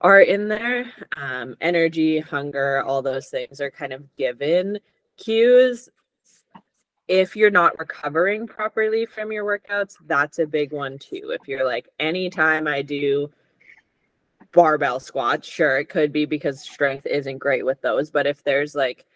are 0.00 0.20
in 0.20 0.48
there. 0.48 0.92
Um, 1.16 1.56
energy, 1.60 2.20
hunger, 2.20 2.82
all 2.84 3.02
those 3.02 3.28
things 3.28 3.60
are 3.60 3.70
kind 3.70 3.92
of 3.92 4.04
given 4.16 4.78
cues. 5.16 5.88
If 7.08 7.36
you're 7.36 7.50
not 7.50 7.78
recovering 7.78 8.46
properly 8.46 9.06
from 9.06 9.30
your 9.30 9.44
workouts, 9.44 9.96
that's 10.06 10.38
a 10.38 10.46
big 10.46 10.72
one 10.72 10.98
too. 10.98 11.36
If 11.40 11.46
you're 11.46 11.64
like, 11.64 11.88
anytime 12.00 12.66
I 12.66 12.82
do 12.82 13.30
barbell 14.52 14.98
squats, 14.98 15.46
sure, 15.46 15.78
it 15.78 15.88
could 15.88 16.12
be 16.12 16.24
because 16.24 16.60
strength 16.60 17.06
isn't 17.06 17.38
great 17.38 17.64
with 17.64 17.80
those. 17.80 18.10
But 18.10 18.26
if 18.26 18.42
there's 18.42 18.74
like 18.74 19.06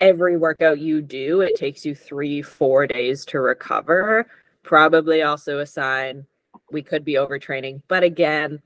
every 0.00 0.36
workout 0.36 0.78
you 0.78 1.02
do, 1.02 1.40
it 1.40 1.56
takes 1.56 1.84
you 1.84 1.94
three, 1.94 2.42
four 2.42 2.86
days 2.86 3.24
to 3.26 3.40
recover, 3.40 4.26
probably 4.62 5.22
also 5.22 5.58
a 5.58 5.66
sign 5.66 6.26
we 6.70 6.82
could 6.82 7.04
be 7.04 7.14
overtraining. 7.14 7.82
But 7.88 8.02
again, 8.02 8.62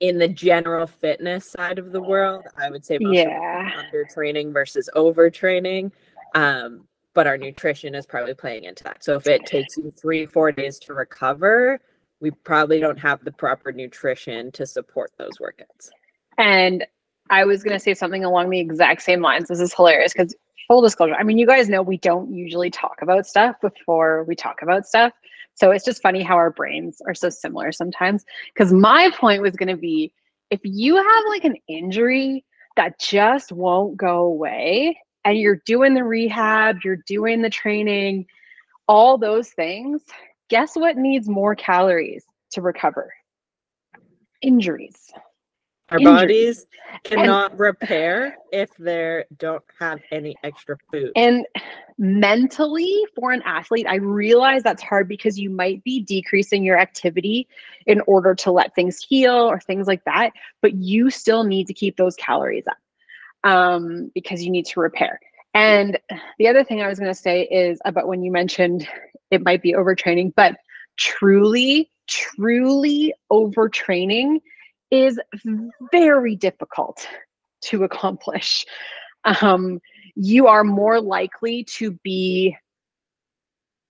in 0.00 0.18
the 0.18 0.28
general 0.28 0.86
fitness 0.86 1.46
side 1.46 1.78
of 1.78 1.92
the 1.92 2.02
world, 2.02 2.44
I 2.56 2.70
would 2.70 2.84
say 2.84 2.98
most 3.00 3.16
yeah. 3.16 3.70
under 3.78 4.04
training 4.04 4.52
versus 4.52 4.90
overtraining. 4.96 5.92
Um, 6.34 6.88
but 7.14 7.26
our 7.26 7.36
nutrition 7.36 7.94
is 7.94 8.06
probably 8.06 8.34
playing 8.34 8.64
into 8.64 8.84
that. 8.84 9.04
So 9.04 9.16
if 9.16 9.26
it 9.26 9.44
takes 9.46 9.76
you 9.76 9.90
three, 9.90 10.26
four 10.26 10.52
days 10.52 10.78
to 10.80 10.94
recover, 10.94 11.80
we 12.20 12.30
probably 12.30 12.80
don't 12.80 12.98
have 12.98 13.24
the 13.24 13.32
proper 13.32 13.72
nutrition 13.72 14.52
to 14.52 14.66
support 14.66 15.10
those 15.18 15.38
workouts. 15.40 15.90
And 16.38 16.86
I 17.30 17.44
was 17.44 17.62
going 17.62 17.74
to 17.74 17.80
say 17.80 17.94
something 17.94 18.24
along 18.24 18.50
the 18.50 18.60
exact 18.60 19.02
same 19.02 19.20
lines. 19.20 19.48
This 19.48 19.60
is 19.60 19.74
hilarious 19.74 20.12
because 20.12 20.34
full 20.68 20.80
disclosure, 20.80 21.14
I 21.14 21.22
mean, 21.22 21.38
you 21.38 21.46
guys 21.46 21.68
know 21.68 21.82
we 21.82 21.98
don't 21.98 22.32
usually 22.32 22.70
talk 22.70 22.96
about 23.02 23.26
stuff 23.26 23.56
before 23.60 24.24
we 24.24 24.34
talk 24.34 24.62
about 24.62 24.86
stuff. 24.86 25.12
So 25.54 25.70
it's 25.70 25.84
just 25.84 26.02
funny 26.02 26.22
how 26.22 26.36
our 26.36 26.50
brains 26.50 27.02
are 27.06 27.14
so 27.14 27.28
similar 27.28 27.72
sometimes. 27.72 28.24
Because 28.54 28.72
my 28.72 29.10
point 29.16 29.42
was 29.42 29.54
going 29.54 29.68
to 29.68 29.76
be 29.76 30.12
if 30.50 30.60
you 30.62 30.96
have 30.96 31.24
like 31.28 31.44
an 31.44 31.56
injury 31.68 32.44
that 32.76 32.98
just 32.98 33.52
won't 33.52 33.96
go 33.96 34.20
away 34.20 34.98
and 35.24 35.38
you're 35.38 35.62
doing 35.66 35.94
the 35.94 36.04
rehab, 36.04 36.78
you're 36.84 37.02
doing 37.06 37.42
the 37.42 37.50
training, 37.50 38.26
all 38.88 39.18
those 39.18 39.50
things, 39.50 40.02
guess 40.48 40.74
what 40.74 40.96
needs 40.96 41.28
more 41.28 41.54
calories 41.54 42.24
to 42.52 42.60
recover? 42.60 43.12
Injuries. 44.42 45.10
Our 45.90 45.98
Injuries. 45.98 46.20
bodies 46.20 46.66
cannot 47.04 47.58
repair 47.58 48.36
if 48.50 48.70
they 48.78 49.24
don't 49.38 49.62
have 49.78 50.00
any 50.10 50.34
extra 50.42 50.76
food. 50.90 51.12
And 51.16 51.46
mentally, 51.98 53.04
for 53.14 53.30
an 53.30 53.42
athlete, 53.44 53.86
I 53.88 53.96
realize 53.96 54.62
that's 54.62 54.82
hard 54.82 55.06
because 55.06 55.38
you 55.38 55.50
might 55.50 55.84
be 55.84 56.00
decreasing 56.00 56.64
your 56.64 56.78
activity 56.78 57.46
in 57.86 58.00
order 58.06 58.34
to 58.36 58.50
let 58.50 58.74
things 58.74 59.02
heal 59.02 59.34
or 59.34 59.60
things 59.60 59.86
like 59.86 60.04
that, 60.04 60.32
but 60.62 60.74
you 60.74 61.10
still 61.10 61.44
need 61.44 61.66
to 61.66 61.74
keep 61.74 61.96
those 61.96 62.16
calories 62.16 62.66
up 62.66 62.78
um, 63.44 64.10
because 64.14 64.44
you 64.44 64.50
need 64.50 64.66
to 64.66 64.80
repair. 64.80 65.20
And 65.54 65.98
the 66.38 66.48
other 66.48 66.64
thing 66.64 66.80
I 66.80 66.88
was 66.88 66.98
going 66.98 67.12
to 67.12 67.18
say 67.18 67.42
is 67.42 67.78
about 67.84 68.08
when 68.08 68.22
you 68.22 68.32
mentioned 68.32 68.88
it 69.30 69.44
might 69.44 69.62
be 69.62 69.72
overtraining, 69.72 70.32
but 70.34 70.56
truly, 70.96 71.90
truly 72.06 73.14
overtraining 73.30 74.40
is 74.90 75.18
very 75.90 76.36
difficult 76.36 77.06
to 77.62 77.84
accomplish. 77.84 78.64
Um, 79.24 79.80
you 80.14 80.46
are 80.46 80.64
more 80.64 81.00
likely 81.00 81.64
to 81.64 81.92
be 82.02 82.56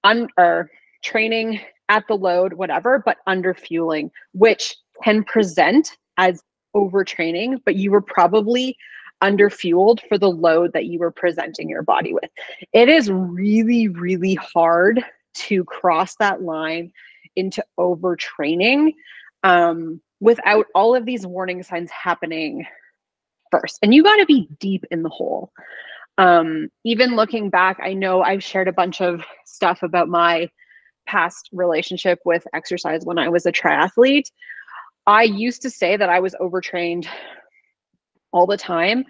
un- 0.04 0.28
or 0.36 0.70
training 1.02 1.60
at 1.88 2.06
the 2.06 2.14
load, 2.14 2.54
whatever, 2.54 3.02
but 3.04 3.18
under 3.26 3.54
fueling, 3.54 4.10
which 4.32 4.76
can 5.02 5.24
present 5.24 5.96
as 6.16 6.42
overtraining, 6.74 7.60
but 7.64 7.76
you 7.76 7.90
were 7.90 8.00
probably 8.00 8.76
under 9.22 9.48
fueled 9.48 10.02
for 10.08 10.18
the 10.18 10.30
load 10.30 10.72
that 10.74 10.84
you 10.84 10.98
were 10.98 11.10
presenting 11.10 11.68
your 11.68 11.82
body 11.82 12.12
with. 12.12 12.30
It 12.72 12.88
is 12.88 13.10
really, 13.10 13.88
really 13.88 14.34
hard 14.34 15.02
to 15.34 15.64
cross 15.64 16.16
that 16.16 16.42
line 16.42 16.92
into 17.36 17.64
overtraining 17.80 18.94
um, 19.42 20.02
without 20.20 20.66
all 20.74 20.94
of 20.94 21.06
these 21.06 21.26
warning 21.26 21.62
signs 21.62 21.90
happening 21.90 22.66
first. 23.50 23.78
And 23.82 23.94
you 23.94 24.02
got 24.02 24.16
to 24.16 24.26
be 24.26 24.48
deep 24.58 24.84
in 24.90 25.02
the 25.02 25.08
hole. 25.08 25.50
Um, 26.18 26.68
even 26.84 27.16
looking 27.16 27.48
back, 27.48 27.78
I 27.82 27.94
know 27.94 28.22
I've 28.22 28.42
shared 28.42 28.68
a 28.68 28.72
bunch 28.72 29.00
of 29.00 29.22
stuff 29.46 29.82
about 29.82 30.08
my 30.08 30.50
past 31.06 31.48
relationship 31.52 32.18
with 32.24 32.46
exercise 32.52 33.04
when 33.04 33.18
I 33.18 33.28
was 33.28 33.46
a 33.46 33.52
triathlete. 33.52 34.30
I 35.06 35.24
used 35.24 35.62
to 35.62 35.70
say 35.70 35.96
that 35.96 36.08
I 36.08 36.20
was 36.20 36.34
overtrained 36.38 37.08
all 38.32 38.46
the 38.46 38.56
time. 38.56 39.04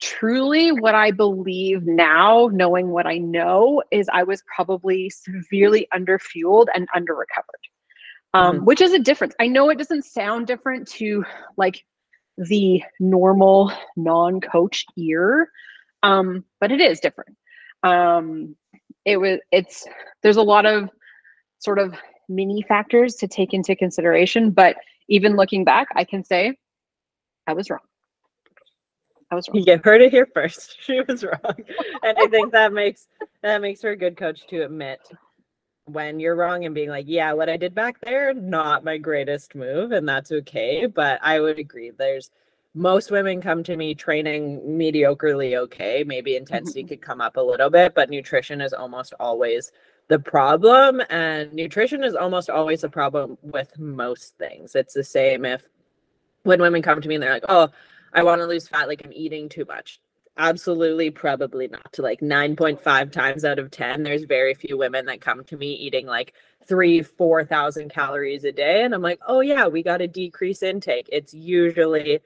Truly, 0.00 0.72
what 0.72 0.94
I 0.94 1.10
believe 1.10 1.84
now, 1.84 2.48
knowing 2.52 2.88
what 2.88 3.06
I 3.06 3.18
know, 3.18 3.82
is 3.90 4.08
I 4.12 4.22
was 4.22 4.42
probably 4.54 5.10
severely 5.10 5.86
underfueled 5.92 6.66
and 6.74 6.88
under 6.94 7.14
recovered, 7.14 7.60
um, 8.32 8.60
Mhm. 8.60 8.64
which 8.64 8.80
is 8.80 8.92
a 8.92 8.98
difference. 8.98 9.34
I 9.38 9.46
know 9.46 9.68
it 9.68 9.76
doesn't 9.78 10.04
sound 10.04 10.46
different 10.46 10.88
to 10.92 11.24
like 11.58 11.84
the 12.38 12.82
normal 12.98 13.70
non 13.96 14.40
coach 14.40 14.86
ear, 14.96 15.50
um, 16.02 16.44
but 16.60 16.72
it 16.72 16.80
is 16.80 17.00
different. 17.00 17.36
Um, 17.82 18.56
it 19.04 19.18
was, 19.18 19.40
it's, 19.52 19.86
there's 20.22 20.36
a 20.38 20.42
lot 20.42 20.64
of 20.64 20.88
sort 21.58 21.78
of 21.78 21.94
mini 22.28 22.62
factors 22.62 23.16
to 23.16 23.28
take 23.28 23.52
into 23.52 23.76
consideration, 23.76 24.50
but 24.50 24.76
even 25.08 25.36
looking 25.36 25.64
back, 25.64 25.88
I 25.94 26.04
can 26.04 26.24
say 26.24 26.56
I 27.46 27.52
was 27.52 27.68
wrong. 27.68 27.80
I 29.30 29.34
was 29.34 29.48
wrong. 29.48 29.62
You 29.66 29.80
heard 29.82 30.02
it 30.02 30.10
here 30.10 30.28
first. 30.32 30.78
She 30.80 31.00
was 31.00 31.24
wrong. 31.24 31.54
and 32.02 32.18
I 32.18 32.26
think 32.26 32.52
that 32.52 32.72
makes 32.72 33.08
that 33.42 33.60
makes 33.60 33.82
her 33.82 33.90
a 33.90 33.96
good 33.96 34.16
coach 34.16 34.46
to 34.48 34.64
admit 34.64 35.00
when 35.86 36.20
you're 36.20 36.36
wrong 36.36 36.64
and 36.64 36.74
being 36.74 36.88
like, 36.88 37.06
yeah, 37.08 37.32
what 37.32 37.48
I 37.48 37.56
did 37.56 37.74
back 37.74 38.00
there, 38.02 38.32
not 38.34 38.84
my 38.84 38.96
greatest 38.96 39.54
move, 39.54 39.92
and 39.92 40.08
that's 40.08 40.32
okay. 40.32 40.86
But 40.86 41.20
I 41.22 41.40
would 41.40 41.58
agree. 41.58 41.90
There's 41.90 42.30
most 42.74 43.10
women 43.10 43.40
come 43.40 43.62
to 43.64 43.76
me 43.76 43.94
training 43.94 44.60
mediocrely 44.60 45.56
okay. 45.58 46.04
Maybe 46.06 46.36
intensity 46.36 46.82
mm-hmm. 46.82 46.88
could 46.88 47.02
come 47.02 47.20
up 47.20 47.36
a 47.36 47.40
little 47.40 47.70
bit, 47.70 47.94
but 47.94 48.10
nutrition 48.10 48.60
is 48.60 48.72
almost 48.72 49.12
always 49.18 49.72
the 50.08 50.18
problem. 50.18 51.02
And 51.10 51.52
nutrition 51.52 52.04
is 52.04 52.14
almost 52.14 52.48
always 52.48 52.84
a 52.84 52.88
problem 52.88 53.38
with 53.42 53.76
most 53.78 54.36
things. 54.38 54.74
It's 54.74 54.94
the 54.94 55.04
same 55.04 55.44
if 55.44 55.66
when 56.44 56.60
women 56.60 56.82
come 56.82 57.00
to 57.00 57.08
me 57.08 57.16
and 57.16 57.22
they're 57.22 57.32
like, 57.32 57.44
oh, 57.48 57.68
I 58.12 58.22
want 58.22 58.40
to 58.40 58.46
lose 58.46 58.68
fat, 58.68 58.88
like 58.88 59.02
I'm 59.04 59.12
eating 59.12 59.48
too 59.48 59.64
much. 59.66 60.00
Absolutely, 60.36 61.10
probably 61.10 61.68
not. 61.68 61.92
To 61.94 62.02
like 62.02 62.20
9.5 62.20 63.12
times 63.12 63.44
out 63.44 63.58
of 63.58 63.70
10, 63.70 64.02
there's 64.02 64.24
very 64.24 64.54
few 64.54 64.78
women 64.78 65.06
that 65.06 65.20
come 65.20 65.44
to 65.44 65.56
me 65.56 65.72
eating 65.74 66.06
like 66.06 66.34
three, 66.64 67.02
4,000 67.02 67.90
calories 67.90 68.44
a 68.44 68.52
day. 68.52 68.82
And 68.84 68.94
I'm 68.94 69.02
like, 69.02 69.20
oh, 69.26 69.40
yeah, 69.40 69.66
we 69.66 69.82
got 69.82 69.98
to 69.98 70.08
decrease 70.08 70.62
intake. 70.62 71.08
It's 71.12 71.34
usually 71.34 72.20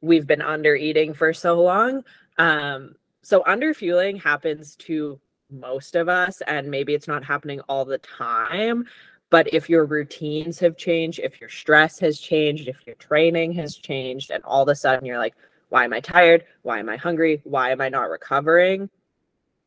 we've 0.00 0.26
been 0.26 0.42
under 0.42 0.74
eating 0.74 1.14
for 1.14 1.32
so 1.32 1.62
long. 1.62 2.04
Um, 2.36 2.94
so 3.22 3.42
under 3.46 3.72
fueling 3.74 4.18
happens 4.18 4.76
to 4.76 5.18
most 5.50 5.96
of 5.96 6.08
us, 6.08 6.42
and 6.46 6.70
maybe 6.70 6.94
it's 6.94 7.08
not 7.08 7.24
happening 7.24 7.60
all 7.68 7.84
the 7.84 7.98
time. 7.98 8.86
But 9.30 9.52
if 9.52 9.68
your 9.68 9.84
routines 9.84 10.58
have 10.60 10.76
changed, 10.76 11.18
if 11.18 11.40
your 11.40 11.50
stress 11.50 11.98
has 11.98 12.20
changed, 12.20 12.68
if 12.68 12.86
your 12.86 12.96
training 12.96 13.52
has 13.54 13.76
changed, 13.76 14.30
and 14.30 14.42
all 14.44 14.62
of 14.62 14.68
a 14.68 14.74
sudden 14.74 15.04
you're 15.04 15.18
like, 15.18 15.34
why 15.68 15.84
am 15.84 15.92
I 15.92 16.00
tired? 16.00 16.44
Why 16.62 16.78
am 16.78 16.88
I 16.88 16.96
hungry? 16.96 17.40
Why 17.44 17.70
am 17.70 17.80
I 17.80 17.88
not 17.88 18.08
recovering? 18.08 18.88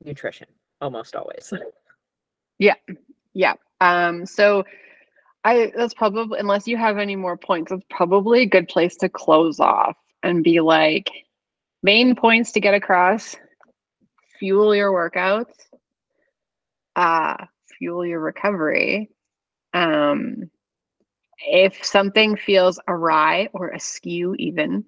Nutrition, 0.03 0.47
almost 0.79 1.15
always. 1.15 1.51
Yeah. 2.57 2.75
Yeah. 3.33 3.53
Um, 3.81 4.25
so 4.25 4.63
I 5.43 5.71
that's 5.75 5.93
probably 5.93 6.39
unless 6.39 6.67
you 6.67 6.77
have 6.77 6.97
any 6.97 7.15
more 7.15 7.37
points, 7.37 7.71
it's 7.71 7.83
probably 7.89 8.41
a 8.41 8.45
good 8.45 8.67
place 8.67 8.95
to 8.97 9.09
close 9.09 9.59
off 9.59 9.97
and 10.23 10.43
be 10.43 10.59
like 10.59 11.09
main 11.83 12.15
points 12.15 12.51
to 12.53 12.59
get 12.59 12.73
across, 12.73 13.35
fuel 14.37 14.75
your 14.75 14.91
workouts, 14.91 15.53
uh, 16.95 17.45
fuel 17.77 18.05
your 18.05 18.19
recovery, 18.19 19.09
um, 19.73 20.49
if 21.47 21.83
something 21.83 22.35
feels 22.35 22.79
awry 22.87 23.49
or 23.53 23.69
askew, 23.69 24.35
even 24.39 24.85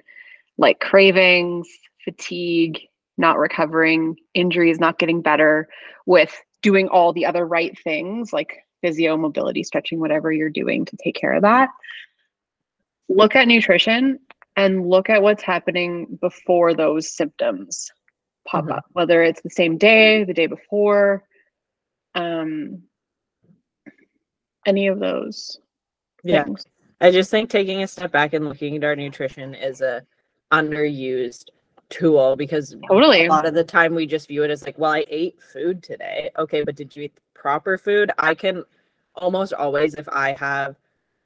like 0.57 0.79
cravings, 0.79 1.67
fatigue, 2.03 2.79
not 3.17 3.37
recovering, 3.37 4.15
injuries 4.33 4.79
not 4.79 4.99
getting 4.99 5.21
better, 5.21 5.67
with 6.05 6.35
doing 6.61 6.87
all 6.89 7.13
the 7.13 7.25
other 7.25 7.45
right 7.45 7.77
things 7.79 8.33
like 8.33 8.57
physio, 8.81 9.15
mobility, 9.17 9.63
stretching, 9.63 9.99
whatever 9.99 10.31
you're 10.31 10.49
doing 10.49 10.85
to 10.85 10.97
take 10.97 11.15
care 11.15 11.33
of 11.33 11.41
that, 11.41 11.69
look 13.09 13.35
at 13.35 13.47
nutrition 13.47 14.19
and 14.55 14.87
look 14.87 15.09
at 15.09 15.21
what's 15.21 15.43
happening 15.43 16.17
before 16.19 16.73
those 16.73 17.11
symptoms 17.11 17.91
pop 18.45 18.65
Mhm. 18.65 18.71
up, 18.71 18.85
whether 18.93 19.21
it's 19.23 19.41
the 19.41 19.49
same 19.49 19.77
day, 19.77 20.23
the 20.23 20.33
day 20.33 20.47
before, 20.47 21.23
um, 22.15 22.83
any 24.65 24.87
of 24.87 24.99
those 24.99 25.59
Yeah. 26.23 26.43
things. 26.43 26.65
I 26.99 27.11
just 27.11 27.31
think 27.31 27.49
taking 27.49 27.81
a 27.83 27.87
step 27.87 28.11
back 28.11 28.33
and 28.33 28.47
looking 28.47 28.75
at 28.77 28.83
our 28.83 28.95
nutrition 28.95 29.55
is 29.55 29.81
a 29.81 30.05
underused 30.51 31.45
tool 31.89 32.35
because 32.35 32.75
Totally. 32.87 33.25
a 33.25 33.29
lot 33.29 33.45
of 33.45 33.53
the 33.53 33.63
time 33.63 33.95
we 33.95 34.05
just 34.05 34.27
view 34.27 34.43
it 34.43 34.51
as 34.51 34.63
like, 34.63 34.77
well, 34.77 34.91
I 34.91 35.05
ate 35.09 35.41
food 35.41 35.81
today. 35.81 36.29
Okay, 36.37 36.63
but 36.63 36.75
did 36.75 36.95
you 36.95 37.03
eat 37.03 37.13
proper 37.33 37.77
food? 37.77 38.11
I 38.17 38.35
can 38.35 38.63
almost 39.15 39.53
always, 39.53 39.95
if 39.95 40.07
I 40.09 40.33
have 40.33 40.75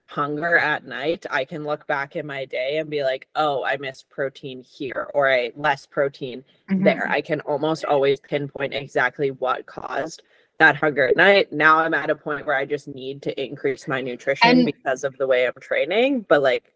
hunger 0.07 0.57
at 0.57 0.85
night, 0.85 1.25
I 1.29 1.43
can 1.43 1.63
look 1.65 1.85
back 1.87 2.15
in 2.15 2.25
my 2.25 2.45
day 2.45 2.77
and 2.77 2.89
be 2.89 3.03
like, 3.03 3.27
oh, 3.35 3.63
I 3.63 3.75
missed 3.77 4.09
protein 4.09 4.61
here 4.61 5.09
or 5.13 5.29
I 5.29 5.51
less 5.55 5.85
protein 5.85 6.43
there. 6.69 7.05
Mhm. 7.07 7.11
I 7.11 7.21
can 7.21 7.41
almost 7.41 7.85
always 7.85 8.19
pinpoint 8.21 8.73
exactly 8.73 9.31
what 9.31 9.65
caused 9.65 10.23
that 10.59 10.75
hunger 10.75 11.07
at 11.07 11.17
night. 11.17 11.51
Now 11.51 11.79
I'm 11.79 11.93
at 11.93 12.09
a 12.09 12.15
point 12.15 12.45
where 12.45 12.55
I 12.55 12.65
just 12.65 12.87
need 12.87 13.21
to 13.23 13.43
increase 13.43 13.87
my 13.87 14.01
nutrition 14.01 14.49
And- 14.49 14.65
because 14.65 15.03
of 15.03 15.17
the 15.17 15.27
way 15.27 15.47
I'm 15.47 15.53
training. 15.59 16.25
But 16.27 16.41
like 16.41 16.71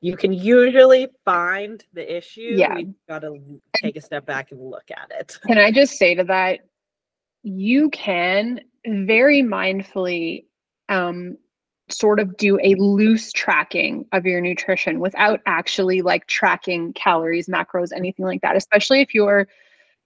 you 0.00 0.16
can 0.16 0.32
usually 0.32 1.08
find 1.24 1.84
the 1.92 2.16
issue. 2.16 2.52
Yeah. 2.54 2.74
We 2.74 2.94
gotta 3.08 3.38
take 3.76 3.96
a 3.96 4.00
step 4.00 4.24
back 4.26 4.52
and 4.52 4.60
look 4.60 4.90
at 4.90 5.10
it. 5.18 5.36
Can 5.46 5.58
I 5.58 5.72
just 5.72 5.94
say 5.94 6.14
to 6.14 6.24
that, 6.24 6.60
you 7.42 7.90
can 7.90 8.60
very 8.86 9.42
mindfully 9.42 10.44
um, 10.88 11.36
sort 11.90 12.20
of 12.20 12.36
do 12.36 12.58
a 12.62 12.74
loose 12.76 13.32
tracking 13.32 14.06
of 14.12 14.24
your 14.24 14.40
nutrition 14.40 15.00
without 15.00 15.40
actually 15.46 16.02
like 16.02 16.26
tracking 16.26 16.92
calories, 16.92 17.48
macros, 17.48 17.90
anything 17.94 18.24
like 18.24 18.42
that, 18.42 18.56
especially 18.56 19.00
if 19.00 19.14
you're 19.14 19.48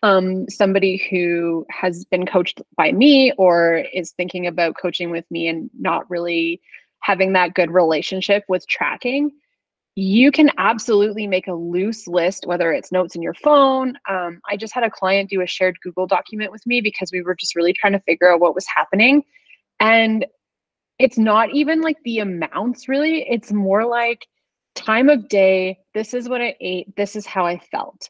um, 0.03 0.49
somebody 0.49 0.97
who 1.11 1.65
has 1.71 2.05
been 2.05 2.27
coached 2.27 2.61
by 2.77 2.93
me 2.93 3.33
or 3.39 3.85
is 3.93 4.13
thinking 4.13 4.47
about 4.47 4.77
coaching 4.81 5.11
with 5.11 5.31
me 5.31 5.49
and 5.49 5.71
not 5.79 6.09
really 6.11 6.61
having 7.01 7.33
that 7.33 7.55
good 7.55 7.71
relationship 7.71 8.45
with 8.49 8.67
tracking 8.67 9.33
you 9.95 10.33
can 10.33 10.51
absolutely 10.57 11.27
make 11.27 11.49
a 11.49 11.53
loose 11.53 12.07
list, 12.07 12.47
whether 12.47 12.73
it's 12.73 12.93
notes 12.93 13.15
in 13.15 13.23
your 13.23 13.35
phone. 13.35 13.99
Um, 14.09 14.41
I 14.49 14.57
just 14.57 14.73
had 14.73 14.85
a 14.85 14.91
client 14.91 15.29
do 15.29 15.43
a 15.43 15.47
shared 15.47 15.79
Google 15.83 16.07
document 16.07 16.51
with 16.51 16.67
me 16.67 16.81
because 16.81 17.11
we 17.13 17.23
were 17.23 17.35
just 17.35 17.55
really 17.55 17.75
trying 17.75 17.93
to 17.93 18.01
figure 18.01 18.33
out 18.33 18.41
what 18.41 18.55
was 18.55 18.67
happening. 18.75 19.23
And 19.81 20.25
it's 20.99 21.19
not 21.19 21.51
even 21.53 21.83
like 21.83 21.99
the 22.05 22.21
amounts, 22.21 22.89
really. 22.89 23.29
It's 23.29 23.53
more 23.53 23.85
like 23.85 24.27
time 24.75 25.11
of 25.11 25.29
day. 25.29 25.79
This 25.93 26.15
is 26.15 26.29
what 26.29 26.41
I 26.41 26.57
ate. 26.61 26.97
This 26.97 27.15
is 27.15 27.27
how 27.27 27.45
I 27.45 27.59
felt. 27.59 28.09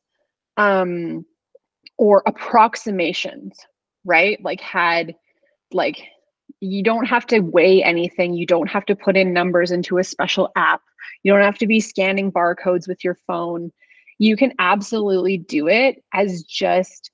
Um, 0.56 1.26
or 1.98 2.22
approximations, 2.26 3.58
right? 4.04 4.42
Like, 4.42 4.60
had 4.60 5.14
like, 5.72 6.02
you 6.60 6.82
don't 6.82 7.06
have 7.06 7.26
to 7.26 7.40
weigh 7.40 7.82
anything. 7.82 8.34
You 8.34 8.46
don't 8.46 8.68
have 8.68 8.84
to 8.86 8.96
put 8.96 9.16
in 9.16 9.32
numbers 9.32 9.70
into 9.70 9.98
a 9.98 10.04
special 10.04 10.50
app. 10.56 10.82
You 11.22 11.32
don't 11.32 11.42
have 11.42 11.58
to 11.58 11.66
be 11.66 11.80
scanning 11.80 12.30
barcodes 12.30 12.86
with 12.86 13.02
your 13.02 13.16
phone. 13.26 13.72
You 14.18 14.36
can 14.36 14.52
absolutely 14.58 15.38
do 15.38 15.68
it 15.68 16.02
as 16.12 16.42
just 16.42 17.10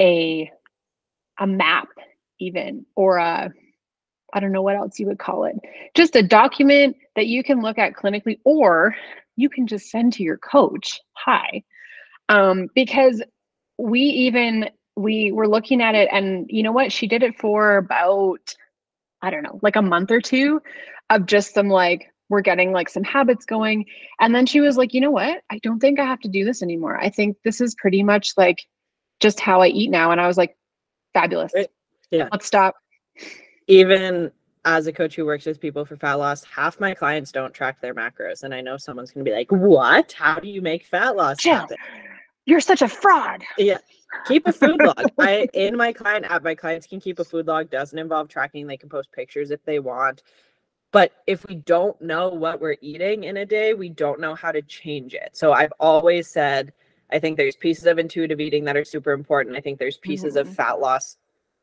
a 0.00 0.50
a 1.38 1.46
map 1.46 1.88
even 2.38 2.86
or 2.94 3.18
a 3.18 3.50
I 4.34 4.40
don't 4.40 4.52
know 4.52 4.62
what 4.62 4.76
else 4.76 4.98
you 4.98 5.06
would 5.06 5.18
call 5.18 5.44
it. 5.44 5.56
Just 5.94 6.16
a 6.16 6.22
document 6.22 6.96
that 7.14 7.26
you 7.26 7.42
can 7.42 7.62
look 7.62 7.78
at 7.78 7.94
clinically 7.94 8.38
or 8.44 8.94
you 9.36 9.48
can 9.48 9.66
just 9.66 9.90
send 9.90 10.12
to 10.14 10.22
your 10.22 10.38
coach. 10.38 11.00
Hi. 11.14 11.62
Um, 12.28 12.68
because 12.74 13.22
we 13.78 14.00
even 14.00 14.70
we 14.96 15.30
were 15.32 15.48
looking 15.48 15.82
at 15.82 15.94
it 15.94 16.08
and 16.10 16.46
you 16.48 16.62
know 16.62 16.72
what? 16.72 16.92
She 16.92 17.06
did 17.06 17.22
it 17.22 17.38
for 17.38 17.76
about 17.76 18.54
I 19.22 19.30
don't 19.30 19.42
know, 19.42 19.58
like 19.62 19.76
a 19.76 19.82
month 19.82 20.10
or 20.10 20.20
two 20.20 20.60
of 21.10 21.26
just 21.26 21.54
some 21.54 21.68
like 21.68 22.12
we're 22.28 22.40
getting 22.40 22.72
like 22.72 22.88
some 22.88 23.04
habits 23.04 23.44
going. 23.44 23.86
And 24.20 24.34
then 24.34 24.46
she 24.46 24.60
was 24.60 24.76
like, 24.76 24.92
you 24.92 25.00
know 25.00 25.10
what? 25.10 25.42
I 25.50 25.58
don't 25.58 25.78
think 25.78 26.00
I 26.00 26.04
have 26.04 26.20
to 26.20 26.28
do 26.28 26.44
this 26.44 26.62
anymore. 26.62 26.98
I 26.98 27.08
think 27.08 27.36
this 27.44 27.60
is 27.60 27.74
pretty 27.76 28.02
much 28.02 28.32
like 28.36 28.62
just 29.20 29.40
how 29.40 29.62
I 29.62 29.68
eat 29.68 29.90
now. 29.90 30.10
And 30.10 30.20
I 30.20 30.26
was 30.26 30.36
like, 30.36 30.56
fabulous. 31.14 31.52
Right. 31.54 31.68
Yeah. 32.10 32.28
Let's 32.32 32.46
stop. 32.46 32.74
Even 33.68 34.30
as 34.64 34.86
a 34.86 34.92
coach 34.92 35.14
who 35.14 35.24
works 35.24 35.46
with 35.46 35.60
people 35.60 35.84
for 35.84 35.96
fat 35.96 36.14
loss, 36.14 36.42
half 36.44 36.80
my 36.80 36.94
clients 36.94 37.30
don't 37.30 37.54
track 37.54 37.80
their 37.80 37.94
macros. 37.94 38.42
And 38.42 38.52
I 38.52 38.60
know 38.60 38.76
someone's 38.76 39.12
gonna 39.12 39.24
be 39.24 39.32
like, 39.32 39.50
What? 39.50 40.12
How 40.12 40.38
do 40.38 40.48
you 40.48 40.60
make 40.60 40.84
fat 40.84 41.16
loss 41.16 41.38
Jill, 41.38 41.54
happen? 41.54 41.76
You're 42.46 42.60
such 42.60 42.80
a 42.80 42.88
fraud. 42.88 43.42
Yeah. 43.58 43.78
Keep 44.24 44.46
a 44.46 44.52
food 44.52 44.80
log. 44.80 45.10
I 45.18 45.48
in 45.52 45.76
my 45.76 45.92
client 45.92 46.24
app, 46.26 46.42
my 46.44 46.54
clients 46.54 46.86
can 46.86 47.00
keep 47.00 47.18
a 47.18 47.24
food 47.24 47.46
log. 47.46 47.70
Doesn't 47.70 47.98
involve 47.98 48.28
tracking. 48.28 48.66
They 48.66 48.76
can 48.76 48.88
post 48.88 49.10
pictures 49.12 49.50
if 49.50 49.62
they 49.64 49.80
want. 49.80 50.22
But 50.92 51.12
if 51.26 51.46
we 51.48 51.56
don't 51.56 52.00
know 52.00 52.28
what 52.28 52.60
we're 52.60 52.76
eating 52.80 53.24
in 53.24 53.38
a 53.38 53.44
day, 53.44 53.74
we 53.74 53.88
don't 53.88 54.20
know 54.20 54.34
how 54.34 54.52
to 54.52 54.62
change 54.62 55.12
it. 55.12 55.30
So 55.36 55.52
I've 55.52 55.72
always 55.80 56.28
said, 56.28 56.72
I 57.10 57.18
think 57.18 57.36
there's 57.36 57.56
pieces 57.56 57.86
of 57.86 57.98
intuitive 57.98 58.40
eating 58.40 58.64
that 58.64 58.76
are 58.76 58.84
super 58.84 59.12
important. 59.12 59.56
I 59.56 59.60
think 59.60 59.78
there's 59.78 59.98
pieces 59.98 60.36
of 60.36 60.46
Mhm. 60.48 60.54
fat 60.54 60.80
loss 60.80 61.18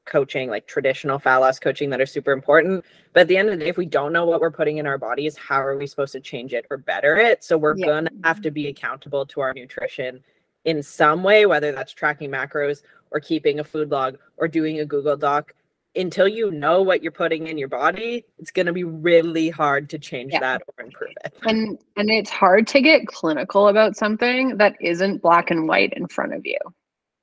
coaching, 0.06 0.50
like 0.50 0.68
traditional 0.68 1.18
fat 1.18 1.38
loss 1.38 1.58
coaching, 1.60 1.90
that 1.90 2.02
are 2.02 2.06
super 2.06 2.34
important. 2.34 2.84
But 3.14 3.22
at 3.22 3.28
the 3.30 3.38
end 3.38 3.48
of 3.50 3.58
the 3.58 3.64
day, 3.64 3.70
if 3.70 3.78
we 3.78 3.86
don't 3.86 4.12
know 4.12 4.26
what 4.26 4.42
we're 4.42 4.52
putting 4.52 4.78
in 4.78 4.86
our 4.86 4.98
bodies, 4.98 5.38
how 5.38 5.62
are 5.62 5.78
we 5.78 5.88
supposed 5.88 6.12
to 6.12 6.20
change 6.20 6.54
it 6.54 6.66
or 6.70 6.78
better 6.78 7.16
it? 7.16 7.44
So 7.44 7.58
we're 7.58 7.78
Yeah. 7.78 7.86
gonna 7.88 8.12
have 8.26 8.42
to 8.42 8.52
be 8.52 8.68
accountable 8.68 9.26
to 9.28 9.40
our 9.42 9.54
nutrition 9.54 10.24
in 10.66 10.82
some 10.82 11.24
way, 11.24 11.46
whether 11.46 11.72
that's 11.72 11.94
tracking 11.94 12.32
macros 12.32 12.82
or 13.12 13.20
keeping 13.20 13.60
a 13.60 13.64
food 13.64 13.92
log 13.92 14.18
or 14.38 14.48
doing 14.48 14.80
a 14.80 14.86
Google 14.86 15.18
Doc. 15.18 15.54
Until 15.96 16.28
you 16.28 16.50
know 16.50 16.82
what 16.82 17.04
you're 17.04 17.12
putting 17.12 17.46
in 17.46 17.58
your 17.60 17.68
body, 17.68 18.26
it's 18.40 18.50
going 18.50 18.66
to 18.66 18.74
be 18.74 18.84
really 18.84 19.50
hard 19.50 19.92
to 19.92 20.00
change 20.00 20.34
Yeah. 20.34 20.40
that 20.40 20.64
or 20.68 20.84
improve 20.84 21.12
it. 21.24 21.36
And 21.44 21.78
and 21.98 22.10
it's 22.10 22.32
hard 22.32 22.66
to 22.68 22.82
get 22.82 23.06
clinical 23.06 23.68
about 23.68 23.96
something 23.96 24.58
that 24.58 24.76
isn't 24.82 25.22
black 25.22 25.52
and 25.52 25.68
white 25.68 25.94
in 25.94 26.08
front 26.08 26.34
of 26.34 26.46
you. 26.46 26.58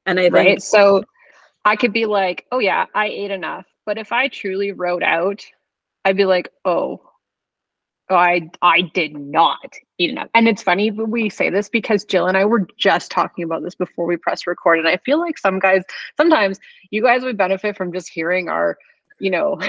And 0.06 0.20
I 0.20 0.24
think, 0.24 0.34
right? 0.34 0.62
So 0.62 1.02
I 1.64 1.74
could 1.74 1.92
be 1.92 2.06
like, 2.06 2.46
oh 2.52 2.60
yeah, 2.60 2.86
I 2.94 3.06
ate 3.06 3.32
enough. 3.32 3.66
But 3.86 3.98
if 3.98 4.12
I 4.12 4.28
truly 4.28 4.70
wrote 4.70 5.02
out, 5.02 5.44
I'd 6.04 6.16
be 6.16 6.24
like, 6.24 6.48
oh, 6.64 7.00
oh, 7.02 7.09
I 8.16 8.50
I 8.62 8.82
did 8.82 9.16
not 9.16 9.74
eat 9.98 10.10
enough. 10.10 10.28
And 10.34 10.48
it's 10.48 10.62
funny 10.62 10.90
we 10.90 11.28
say 11.28 11.50
this 11.50 11.68
because 11.68 12.04
Jill 12.04 12.26
and 12.26 12.36
I 12.36 12.44
were 12.44 12.66
just 12.78 13.10
talking 13.10 13.44
about 13.44 13.62
this 13.62 13.74
before 13.74 14.06
we 14.06 14.16
press 14.16 14.46
record. 14.46 14.78
And 14.78 14.88
I 14.88 14.98
feel 14.98 15.18
like 15.18 15.38
some 15.38 15.58
guys, 15.58 15.82
sometimes 16.16 16.58
you 16.90 17.02
guys 17.02 17.22
would 17.22 17.36
benefit 17.36 17.76
from 17.76 17.92
just 17.92 18.08
hearing 18.08 18.48
our, 18.48 18.78
you 19.18 19.30
know, 19.30 19.60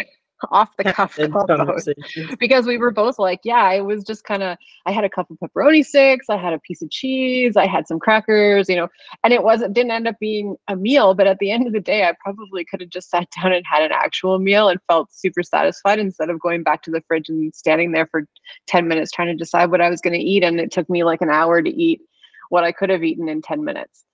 off 0.52 0.76
the 0.78 0.86
cuff 0.86 1.16
candid 1.16 1.34
combo 1.34 1.58
conversations. 1.58 2.36
because 2.40 2.66
we 2.66 2.78
were 2.78 2.92
both 2.92 3.20
like, 3.20 3.42
yeah, 3.44 3.64
I 3.64 3.82
was 3.82 4.04
just 4.04 4.24
kind 4.24 4.44
of, 4.44 4.58
I 4.86 4.92
had 4.92 5.04
a 5.04 5.10
couple 5.10 5.38
pepperoni 5.38 5.86
sticks, 5.86 6.30
I 6.30 6.38
had 6.38 6.54
a 6.54 6.60
piece 6.60 6.82
of 6.82 6.90
cheese, 6.90 7.56
I 7.56 7.68
had 7.68 7.88
some 7.88 8.00
crackers, 8.00 8.70
you 8.70 8.76
know, 8.76 8.88
and 9.24 9.34
it 9.34 9.44
wasn't, 9.44 9.74
didn't 9.74 9.92
end 9.92 10.08
up 10.08 10.20
being 10.20 10.56
a 10.68 10.76
meal. 10.76 11.14
But 11.14 11.28
at 11.28 11.40
the 11.40 11.52
end 11.52 11.68
of 11.68 11.74
the 11.74 11.80
day, 11.80 12.04
I 12.04 12.14
probably 12.24 12.66
could 12.66 12.82
have 12.82 12.90
just 12.90 13.10
sat 13.10 13.28
down 13.42 13.54
and 13.54 13.66
had 13.66 13.84
an 13.84 13.92
actual 13.92 14.40
meal 14.40 14.70
and 14.70 14.80
felt 14.88 15.12
super 15.12 15.44
satisfied 15.44 16.00
instead 16.00 16.30
of 16.30 16.40
going 16.40 16.64
back 16.64 16.82
to 16.84 16.92
the 16.92 17.04
fridge 17.08 17.30
and 17.30 17.54
standing 17.54 17.92
there 17.92 18.08
for 18.08 18.26
10 18.68 18.88
minutes 18.88 19.12
trying 19.12 19.28
to 19.28 19.36
decide 19.36 19.72
what 19.72 19.82
I 19.82 19.90
was 19.90 20.02
going 20.02 20.18
to 20.18 20.20
eat. 20.20 20.44
And 20.44 20.60
it 20.60 20.72
took 20.72 20.90
me 20.90 21.04
like 21.04 21.22
an 21.22 21.30
hour 21.30 21.62
to 21.62 21.70
eat 21.70 22.02
what 22.50 22.64
I 22.64 22.72
could 22.72 22.90
have 22.90 23.04
eaten 23.04 23.30
in 23.30 23.42
10 23.42 23.64
minutes. 23.64 24.06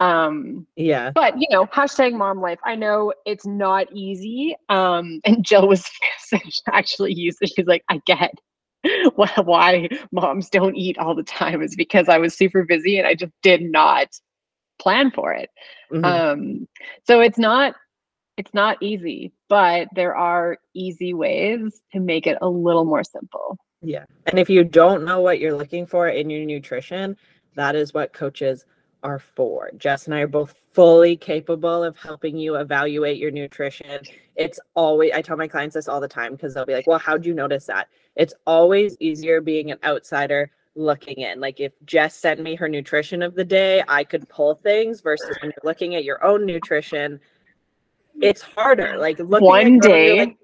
Um, 0.00 0.66
Yeah. 0.76 1.12
but 1.14 1.38
you 1.38 1.46
know, 1.50 1.66
hashtag 1.66 2.14
mom 2.14 2.40
life. 2.40 2.58
I 2.64 2.74
know 2.74 3.12
it's 3.26 3.46
not 3.46 3.86
easy. 3.92 4.56
Um, 4.68 5.20
and 5.24 5.44
Jill 5.44 5.68
was 5.68 5.88
actually 6.72 7.12
used 7.14 7.38
it. 7.40 7.52
She's 7.54 7.66
like, 7.66 7.84
I 7.88 8.00
get 8.06 8.34
why, 9.14 9.30
why 9.44 9.88
moms 10.10 10.48
don't 10.48 10.76
eat 10.76 10.98
all 10.98 11.14
the 11.14 11.22
time 11.22 11.62
is 11.62 11.76
because 11.76 12.08
I 12.08 12.18
was 12.18 12.34
super 12.34 12.64
busy 12.64 12.98
and 12.98 13.06
I 13.06 13.14
just 13.14 13.32
did 13.42 13.62
not 13.62 14.08
plan 14.78 15.10
for 15.10 15.32
it. 15.32 15.50
Mhm. 15.92 16.04
Um, 16.04 16.68
so 17.06 17.20
it's 17.20 17.38
not 17.38 17.74
it's 18.36 18.54
not 18.54 18.78
easy, 18.80 19.32
but 19.50 19.88
there 19.94 20.16
are 20.16 20.56
easy 20.72 21.12
ways 21.12 21.82
to 21.92 22.00
make 22.00 22.26
it 22.26 22.38
a 22.40 22.48
little 22.48 22.86
more 22.86 23.04
simple. 23.04 23.58
Yeah. 23.82 24.04
And 24.26 24.38
if 24.38 24.48
you 24.48 24.64
don't 24.64 25.04
know 25.04 25.20
what 25.20 25.40
you're 25.40 25.54
looking 25.54 25.84
for 25.84 26.08
in 26.08 26.30
your 26.30 26.46
nutrition, 26.46 27.18
that 27.54 27.76
is 27.76 27.92
what 27.92 28.14
coaches 28.14 28.64
are 29.02 29.18
for. 29.18 29.70
Jess 29.76 30.06
and 30.06 30.14
I 30.14 30.20
are 30.20 30.26
both 30.26 30.54
fully 30.72 31.16
capable 31.16 31.82
of 31.82 31.96
helping 31.96 32.36
you 32.36 32.56
evaluate 32.56 33.18
your 33.18 33.30
nutrition. 33.30 34.00
It's 34.36 34.60
always, 34.74 35.12
I 35.14 35.22
tell 35.22 35.36
my 35.36 35.48
clients 35.48 35.74
this 35.74 35.88
all 35.88 36.00
the 36.00 36.08
time 36.08 36.32
because 36.32 36.54
they'll 36.54 36.66
be 36.66 36.74
like, 36.74 36.86
well, 36.86 36.98
how'd 36.98 37.24
you 37.24 37.34
notice 37.34 37.66
that? 37.66 37.88
It's 38.16 38.34
always 38.46 38.96
easier 39.00 39.40
being 39.40 39.70
an 39.70 39.78
outsider 39.84 40.50
looking 40.76 41.18
in. 41.18 41.40
Like 41.40 41.60
if 41.60 41.72
Jess 41.84 42.14
sent 42.14 42.40
me 42.40 42.54
her 42.54 42.68
nutrition 42.68 43.22
of 43.22 43.34
the 43.34 43.44
day, 43.44 43.82
I 43.88 44.04
could 44.04 44.28
pull 44.28 44.54
things 44.54 45.00
versus 45.00 45.36
when 45.40 45.50
you're 45.50 45.64
looking 45.64 45.94
at 45.94 46.04
your 46.04 46.24
own 46.24 46.46
nutrition, 46.46 47.20
it's 48.20 48.42
harder. 48.42 48.96
Like 48.98 49.18
looking 49.18 49.46
One 49.46 49.66
own, 49.66 49.78
day- 49.78 50.18
like- 50.18 50.36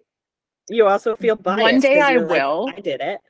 you 0.68 0.86
also 0.88 1.14
feel 1.14 1.36
biased. 1.36 1.62
One 1.62 1.78
day 1.80 2.00
I 2.00 2.16
like, 2.16 2.28
will. 2.28 2.68
I 2.76 2.80
did 2.80 3.00
it. 3.00 3.20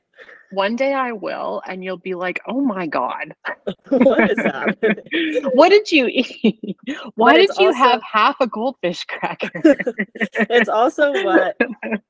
One 0.51 0.75
day 0.75 0.93
I 0.93 1.11
will, 1.11 1.61
and 1.67 1.83
you'll 1.83 1.97
be 1.97 2.15
like, 2.15 2.39
"Oh 2.47 2.61
my 2.61 2.87
god, 2.87 3.33
what 3.89 4.31
is 4.31 4.37
that? 4.37 5.49
what 5.53 5.69
did 5.69 5.91
you 5.91 6.07
eat? 6.07 6.77
Why 7.15 7.35
did 7.35 7.49
you 7.59 7.67
also- 7.67 7.77
have 7.77 8.01
half 8.01 8.37
a 8.39 8.47
goldfish 8.47 9.03
cracker?" 9.05 9.49
it's 10.49 10.69
also 10.69 11.11
what 11.23 11.57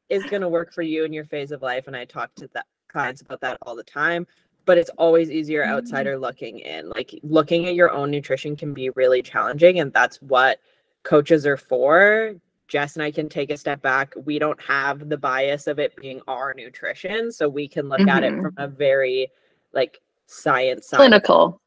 is 0.09 0.23
going 0.25 0.41
to 0.41 0.49
work 0.49 0.71
for 0.73 0.81
you 0.83 1.03
in 1.03 1.13
your 1.13 1.25
phase 1.25 1.51
of 1.51 1.61
life 1.61 1.87
and 1.87 1.95
i 1.95 2.05
talk 2.05 2.33
to 2.35 2.49
that 2.53 2.65
clients 2.91 3.21
about 3.21 3.41
that 3.41 3.57
all 3.63 3.75
the 3.75 3.83
time 3.83 4.25
but 4.65 4.77
it's 4.77 4.89
always 4.97 5.29
easier 5.31 5.63
Mm. 5.65 5.69
outsider 5.69 6.17
looking 6.17 6.59
in 6.59 6.89
like 6.89 7.17
looking 7.23 7.65
at 7.67 7.75
your 7.75 7.91
own 7.91 8.09
nutrition 8.11 8.55
can 8.55 8.73
be 8.73 8.89
really 8.91 9.21
challenging 9.21 9.79
and 9.79 9.91
that's 9.93 10.21
what 10.21 10.59
coaches 11.03 11.45
are 11.45 11.57
for 11.57 12.35
jess 12.67 12.95
and 12.95 13.03
i 13.03 13.11
can 13.11 13.29
take 13.29 13.49
a 13.51 13.57
step 13.57 13.81
back. 13.81 14.13
We 14.25 14.39
don't 14.39 14.61
have 14.61 15.09
the 15.09 15.17
bias 15.17 15.67
of 15.67 15.79
it 15.79 15.95
being 15.95 16.21
our 16.27 16.53
nutrition 16.55 17.31
so 17.31 17.47
we 17.49 17.67
can 17.67 17.87
look 17.89 18.01
at 18.01 18.23
it 18.23 18.33
Mhm. 18.33 18.41
from 18.41 18.53
a 18.57 18.67
very 18.67 19.31
like 19.73 20.01
science 20.25 20.87
side 20.89 20.97
clinical, 20.97 21.61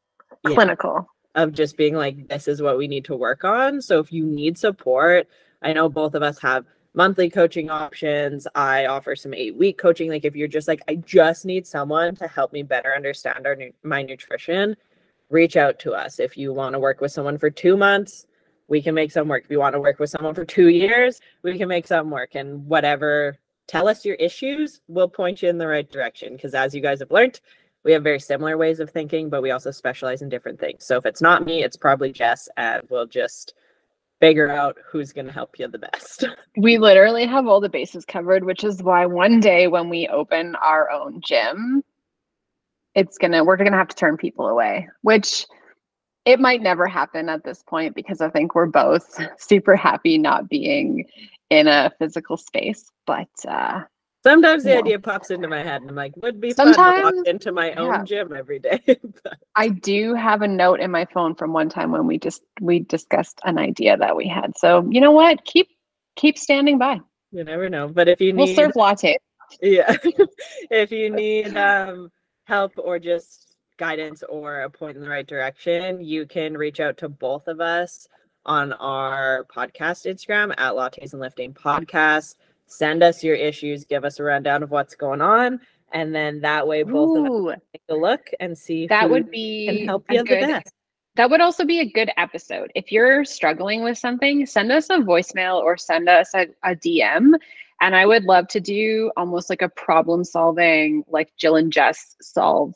clinical. 0.45 1.07
of 1.35 1.51
just 1.53 1.77
being 1.77 1.95
like 1.95 2.27
this 2.27 2.47
is 2.47 2.61
what 2.61 2.77
we 2.77 2.87
need 2.87 3.05
to 3.05 3.15
work 3.15 3.43
on. 3.43 3.81
So 3.81 3.99
if 3.99 4.11
you 4.13 4.25
need 4.25 4.57
support 4.57 5.27
i 5.63 5.73
know 5.73 5.89
both 5.89 6.15
of 6.15 6.23
us 6.23 6.39
have 6.39 6.65
monthly 6.93 7.29
coaching 7.29 7.69
options. 7.69 8.47
I 8.53 8.85
offer 8.87 9.15
some 9.15 9.33
eight 9.33 9.55
week 9.55 9.77
coaching. 9.77 10.09
Like 10.09 10.25
if 10.25 10.35
you're 10.35 10.47
just 10.47 10.67
like 10.67 10.81
i 10.87 10.95
just 10.95 11.45
need 11.45 11.65
someone 11.65 12.15
to 12.17 12.27
help 12.27 12.51
me 12.53 12.63
better 12.63 12.93
understand 12.95 13.47
our 13.47 13.57
my 13.83 14.01
nutrition 14.03 14.75
reach 15.29 15.55
out 15.55 15.79
to 15.79 15.93
us. 15.93 16.19
If 16.19 16.37
you 16.37 16.51
want 16.53 16.73
to 16.73 16.79
work 16.79 16.99
with 17.01 17.11
someone 17.13 17.37
for 17.37 17.49
two 17.49 17.77
months 17.77 18.27
we 18.71 18.81
can 18.81 18.95
make 18.95 19.11
some 19.11 19.27
work 19.27 19.43
if 19.43 19.51
you 19.51 19.59
want 19.59 19.73
to 19.73 19.79
work 19.79 19.99
with 19.99 20.09
someone 20.09 20.33
for 20.33 20.45
two 20.45 20.69
years 20.69 21.19
we 21.43 21.57
can 21.57 21.67
make 21.67 21.85
some 21.85 22.09
work 22.09 22.35
and 22.35 22.65
whatever 22.65 23.37
tell 23.67 23.87
us 23.87 24.03
your 24.03 24.15
issues 24.15 24.81
we'll 24.87 25.07
point 25.07 25.41
you 25.41 25.49
in 25.49 25.57
the 25.57 25.67
right 25.67 25.91
direction 25.91 26.35
because 26.35 26.55
as 26.55 26.73
you 26.73 26.81
guys 26.81 26.99
have 26.99 27.11
learned 27.11 27.39
we 27.83 27.91
have 27.93 28.03
very 28.03 28.19
similar 28.19 28.57
ways 28.57 28.79
of 28.79 28.89
thinking, 28.89 29.29
but 29.29 29.41
we 29.41 29.51
also 29.51 29.71
specialize 29.71 30.21
in 30.21 30.29
different 30.29 30.59
things. 30.59 30.85
So 30.85 30.97
if 30.97 31.05
it's 31.05 31.21
not 31.21 31.45
me, 31.45 31.63
it's 31.63 31.77
probably 31.77 32.11
Jess, 32.11 32.47
and 32.57 32.83
we'll 32.89 33.07
just 33.07 33.55
figure 34.19 34.49
out 34.49 34.77
who's 34.85 35.11
going 35.11 35.25
to 35.25 35.31
help 35.31 35.57
you 35.57 35.67
the 35.67 35.79
best. 35.79 36.25
We 36.57 36.77
literally 36.77 37.25
have 37.25 37.47
all 37.47 37.61
the 37.61 37.69
bases 37.69 38.03
covered, 38.03 38.43
which 38.43 38.65
is 38.65 38.83
why 38.83 39.05
one 39.05 39.39
day 39.39 39.67
when 39.67 39.87
we 39.87 40.09
open 40.09 40.53
our 40.55 40.91
own 40.91 41.21
gym, 41.21 41.81
it's 42.93 43.17
gonna 43.17 43.41
we're 43.41 43.55
gonna 43.55 43.71
have 43.71 43.87
to 43.87 43.95
turn 43.95 44.17
people 44.17 44.49
away, 44.49 44.89
which 45.01 45.45
it 46.25 46.39
might 46.39 46.61
never 46.61 46.87
happen 46.87 47.29
at 47.29 47.43
this 47.43 47.63
point 47.63 47.95
because 47.95 48.21
I 48.21 48.29
think 48.29 48.53
we're 48.55 48.65
both 48.67 49.19
super 49.39 49.75
happy 49.75 50.17
not 50.17 50.49
being 50.49 51.05
in 51.49 51.67
a 51.67 51.91
physical 51.99 52.37
space. 52.37 52.85
But 53.05 53.29
uh 53.47 53.81
Sometimes 54.23 54.63
the 54.63 54.69
Yeah. 54.73 54.77
idea 54.77 54.99
pops 54.99 55.31
into 55.31 55.47
my 55.47 55.63
head, 55.63 55.81
and 55.81 55.89
I'm 55.89 55.95
like, 55.95 56.13
would 56.17 56.39
be 56.39 56.53
fun 56.53 56.67
to 56.67 56.73
Sometimes- 56.75 57.15
walk 57.17 57.25
into 57.27 57.51
my 57.51 57.73
own 57.73 57.87
yeah. 57.87 58.03
gym 58.03 58.33
every 58.35 58.59
day. 58.59 58.79
But 59.23 59.39
I 59.55 59.69
do 59.69 60.13
have 60.13 60.43
a 60.43 60.47
note 60.47 60.79
in 60.79 60.91
my 60.91 61.05
phone 61.05 61.33
from 61.33 61.53
one 61.53 61.69
time 61.69 61.91
when 61.91 62.05
we 62.05 62.19
just 62.19 62.43
we 62.61 62.81
discussed 62.81 63.39
an 63.45 63.57
idea 63.57 63.97
that 63.97 64.15
we 64.15 64.27
had. 64.27 64.55
So 64.57 64.87
you 64.91 65.01
know 65.01 65.09
what? 65.11 65.43
Keep 65.45 65.69
keep 66.17 66.37
standing 66.37 66.77
by. 66.77 66.99
you 67.31 67.43
never 67.43 67.67
know. 67.67 67.87
But 67.87 68.07
if 68.09 68.21
you 68.21 68.35
We'll 68.35 68.53
serve 68.55 68.75
latte. 68.75 69.17
yeah, 69.59 69.95
if 70.69 70.91
you 70.91 71.09
need 71.09 71.57
um, 71.57 72.11
help 72.45 72.73
or 72.77 72.99
just 72.99 73.50
guidance 73.81 74.21
or 74.29 74.61
a 74.61 74.69
point 74.69 74.95
in 74.95 75.01
the 75.01 75.09
right 75.09 75.25
direction, 75.25 75.99
you 76.05 76.27
can 76.27 76.55
reach 76.55 76.79
out 76.79 76.97
to 76.97 77.09
both 77.09 77.47
of 77.47 77.59
us 77.59 78.07
on 78.45 78.73
our 78.73 79.43
podcast 79.45 80.05
Instagram 80.05 80.51
at 80.51 80.73
Lattes 80.73 81.13
and 81.13 81.19
Lifting 81.19 81.51
Podcast. 81.51 82.35
Send 82.67 83.01
us 83.01 83.23
your 83.23 83.33
issues, 83.33 83.83
give 83.83 84.05
us 84.05 84.19
a 84.19 84.23
rundown 84.23 84.61
of 84.61 84.69
what's 84.69 84.93
going 84.93 85.19
on, 85.19 85.59
and 85.93 86.13
then 86.13 86.41
that 86.41 86.67
way 86.67 86.83
both 86.83 87.17
of 87.17 87.25
us 87.25 87.31
Ooh, 87.31 87.53
take 87.73 87.81
a 87.89 87.95
look 87.95 88.29
and 88.39 88.55
see 88.55 88.85
that 88.85 89.09
would 89.09 89.31
be 89.31 89.65
can 89.65 89.87
help 89.87 90.05
you 90.11 90.19
the 90.19 90.35
best. 90.35 90.71
That 91.15 91.31
would 91.31 91.41
also 91.41 91.65
be 91.65 91.79
a 91.79 91.91
good 91.91 92.11
episode. 92.17 92.71
If 92.75 92.91
you're 92.91 93.25
struggling 93.25 93.83
with 93.83 93.97
something, 93.97 94.45
send 94.45 94.71
us 94.71 94.91
a 94.91 94.97
voicemail 94.97 95.59
or 95.59 95.75
send 95.75 96.07
us 96.07 96.35
a, 96.35 96.45
a 96.63 96.75
DM. 96.75 97.33
And 97.81 97.95
I 97.95 98.05
would 98.05 98.25
love 98.25 98.47
to 98.49 98.59
do 98.59 99.11
almost 99.17 99.49
like 99.49 99.63
a 99.63 99.69
problem 99.69 100.23
solving, 100.23 101.03
like 101.07 101.35
Jill 101.35 101.55
and 101.55 101.73
Jess 101.73 102.15
solve 102.21 102.75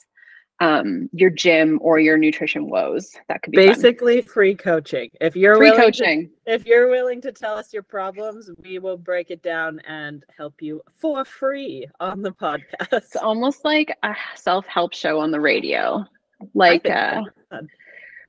um, 0.62 1.10
your 1.12 1.30
gym 1.30 1.80
or 1.82 2.00
your 2.00 2.18
nutrition 2.18 2.70
woes. 2.70 3.12
That 3.28 3.42
could 3.42 3.52
be 3.52 3.68
fun. 3.68 3.76
Basically, 3.76 4.22
free 4.22 4.56
coaching. 4.56 5.10
If 5.20 5.36
you're 5.36 5.58
free 5.58 5.72
willing 5.72 5.80
to- 5.80 5.86
coaching. 5.86 6.30
if 6.46 6.66
you're 6.66 6.90
willing 6.90 7.22
to 7.22 7.32
tell 7.32 7.58
us 7.58 7.74
your 7.74 7.84
problems, 7.84 8.50
we 8.64 8.80
will 8.80 8.98
break 8.98 9.32
it 9.32 9.42
down 9.44 9.80
and 9.88 10.24
help 10.38 10.62
you 10.62 10.82
for 10.94 11.26
free 11.26 11.88
on 12.00 12.22
the 12.22 12.32
podcast. 12.32 12.88
It's 12.92 13.16
almost 13.16 13.66
like 13.66 13.96
a 14.04 14.16
self 14.36 14.66
help 14.68 14.94
show 14.94 15.20
on 15.20 15.32
the 15.32 15.42
radio. 15.42 16.06
Like, 16.54 16.88
uh, 16.90 17.22
fun. 17.50 17.68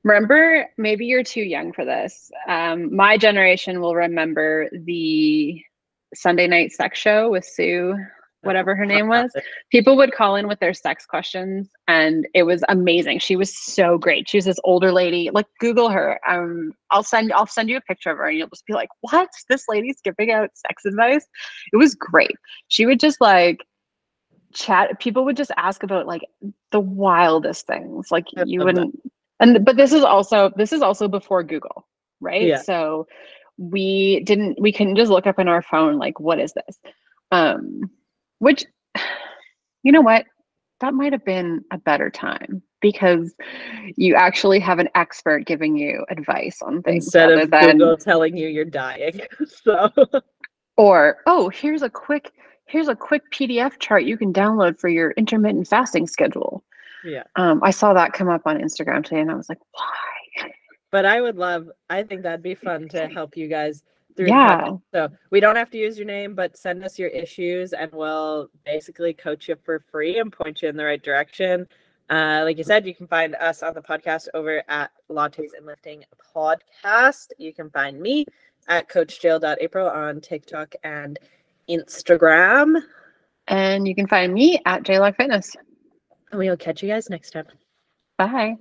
remember 0.03 0.67
maybe 0.77 1.05
you're 1.05 1.23
too 1.23 1.41
young 1.41 1.73
for 1.73 1.83
this 1.85 2.31
um, 2.47 2.95
my 2.95 3.17
generation 3.17 3.81
will 3.81 3.95
remember 3.95 4.69
the 4.71 5.61
sunday 6.15 6.47
night 6.47 6.71
sex 6.71 6.97
show 6.97 7.29
with 7.29 7.43
sue 7.43 7.95
whatever 8.47 8.75
her 8.75 8.85
name 8.85 9.07
was 9.07 9.31
people 9.71 9.95
would 9.95 10.13
call 10.13 10.35
in 10.35 10.47
with 10.47 10.59
their 10.59 10.73
sex 10.73 11.05
questions 11.05 11.69
and 11.87 12.27
it 12.33 12.43
was 12.43 12.63
amazing. 12.69 13.19
She 13.19 13.35
was 13.35 13.55
so 13.57 13.97
great. 13.97 14.27
She 14.27 14.37
was 14.37 14.45
this 14.45 14.59
older 14.63 14.91
lady. 14.91 15.29
Like 15.31 15.45
google 15.59 15.89
her. 15.89 16.19
Um 16.27 16.71
i'll 16.91 17.03
send 17.03 17.31
i'll 17.33 17.45
send 17.45 17.69
you 17.69 17.77
a 17.77 17.81
picture 17.81 18.09
of 18.11 18.17
her 18.17 18.27
and 18.27 18.37
you'll 18.37 18.47
just 18.47 18.65
be 18.65 18.73
like 18.73 18.89
what? 19.01 19.29
This 19.49 19.65
lady's 19.67 20.01
giving 20.01 20.31
out 20.31 20.49
sex 20.55 20.85
advice? 20.85 21.25
It 21.71 21.77
was 21.77 21.95
great. 21.95 22.35
She 22.67 22.85
would 22.85 22.99
just 22.99 23.21
like 23.21 23.65
chat 24.53 24.99
people 24.99 25.25
would 25.25 25.37
just 25.37 25.51
ask 25.57 25.83
about 25.83 26.07
like 26.07 26.23
the 26.71 26.79
wildest 26.79 27.67
things. 27.67 28.11
Like 28.11 28.25
you 28.45 28.63
wouldn't 28.63 28.99
and 29.39 29.63
but 29.63 29.77
this 29.77 29.91
is 29.91 30.03
also 30.03 30.51
this 30.55 30.73
is 30.73 30.81
also 30.81 31.07
before 31.07 31.43
google 31.43 31.85
right? 32.19 32.47
Yeah. 32.47 32.61
so 32.61 33.07
we 33.57 34.23
didn't 34.23 34.59
we 34.61 34.71
couldn't 34.71 34.95
just 34.95 35.11
look 35.11 35.27
up 35.27 35.39
in 35.39 35.47
our 35.47 35.61
phone 35.61 35.97
like 35.97 36.19
what 36.19 36.39
is 36.39 36.53
this? 36.53 36.79
Um 37.31 37.89
which 38.39 38.65
you 39.83 39.91
know 39.91 40.01
what 40.01 40.25
that 40.79 40.93
might 40.93 41.11
have 41.11 41.25
been 41.25 41.63
a 41.71 41.77
better 41.77 42.09
time 42.09 42.61
because 42.81 43.33
you 43.95 44.13
actually 44.15 44.59
have 44.59 44.77
an 44.79 44.89
expert 44.93 45.45
giving 45.45 45.75
you 45.75 46.05
advice 46.09 46.61
on 46.61 46.83
things 46.83 47.05
Instead 47.05 47.31
of 47.31 47.49
than 47.49 47.79
Google 47.79 47.97
telling 47.97 48.37
you 48.37 48.47
you're 48.47 48.65
dying. 48.65 49.21
so 49.47 49.89
or 50.77 51.17
oh 51.25 51.49
here's 51.49 51.81
a 51.81 51.89
quick 51.89 52.31
here's 52.65 52.87
a 52.87 52.95
quick 52.95 53.23
pdf 53.31 53.79
chart 53.79 54.03
you 54.03 54.17
can 54.17 54.33
download 54.33 54.79
for 54.79 54.89
your 54.89 55.11
intermittent 55.11 55.67
fasting 55.67 56.05
schedule 56.05 56.63
yeah. 57.03 57.23
um, 57.37 57.61
i 57.63 57.71
saw 57.71 57.93
that 57.93 58.13
come 58.13 58.29
up 58.29 58.41
on 58.45 58.59
instagram 58.59 59.03
today 59.03 59.21
and 59.21 59.31
i 59.31 59.35
was 59.35 59.47
like 59.49 59.59
why 59.71 59.83
But 60.91 61.05
I 61.05 61.21
would 61.21 61.35
love, 61.35 61.69
I 61.89 62.03
think 62.03 62.23
that'd 62.23 62.41
be 62.43 62.55
fun 62.55 62.87
to 62.89 63.07
help 63.07 63.35
you 63.35 63.47
guys 63.47 63.83
through 64.17 64.27
yeah. 64.27 64.71
So 64.93 65.09
we 65.29 65.39
don't 65.39 65.55
have 65.55 65.69
to 65.71 65.77
use 65.77 65.97
your 65.97 66.07
name, 66.07 66.35
but 66.35 66.57
send 66.57 66.83
us 66.83 66.99
your 66.99 67.09
issues 67.09 67.71
and 67.73 67.91
we'll 67.93 68.49
basically 68.65 69.13
coach 69.13 69.47
you 69.47 69.55
for 69.63 69.79
free 69.91 70.19
and 70.19 70.33
point 70.33 70.61
you 70.61 70.69
in 70.69 70.75
the 70.75 70.83
right 70.83 71.01
direction. 71.01 71.67
Uh, 72.09 72.41
like 72.43 72.57
you 72.57 72.63
said, 72.63 72.85
you 72.85 72.95
can 72.95 73.07
find 73.07 73.35
us 73.35 73.63
on 73.63 73.73
the 73.73 73.81
podcast 73.81 74.27
over 74.33 74.63
at 74.67 74.91
Lattes 75.09 75.51
and 75.57 75.65
Lifting 75.65 76.03
Podcast. 76.35 77.27
You 77.37 77.53
can 77.53 77.69
find 77.69 77.99
me 78.01 78.25
at 78.67 78.89
coachjill.april 78.89 79.87
on 79.87 80.19
TikTok 80.21 80.73
and 80.83 81.19
Instagram. 81.69 82.81
and 83.47 83.87
you 83.87 83.95
can 83.95 84.07
find 84.07 84.33
me 84.33 84.59
at 84.65 84.83
jlock 84.83 85.15
fitness 85.15 85.55
And 86.31 86.39
we'll 86.39 86.57
catch 86.57 86.81
you 86.81 86.89
guys 86.89 87.09
next 87.09 87.31
time. 87.31 87.45
bye 88.17 88.57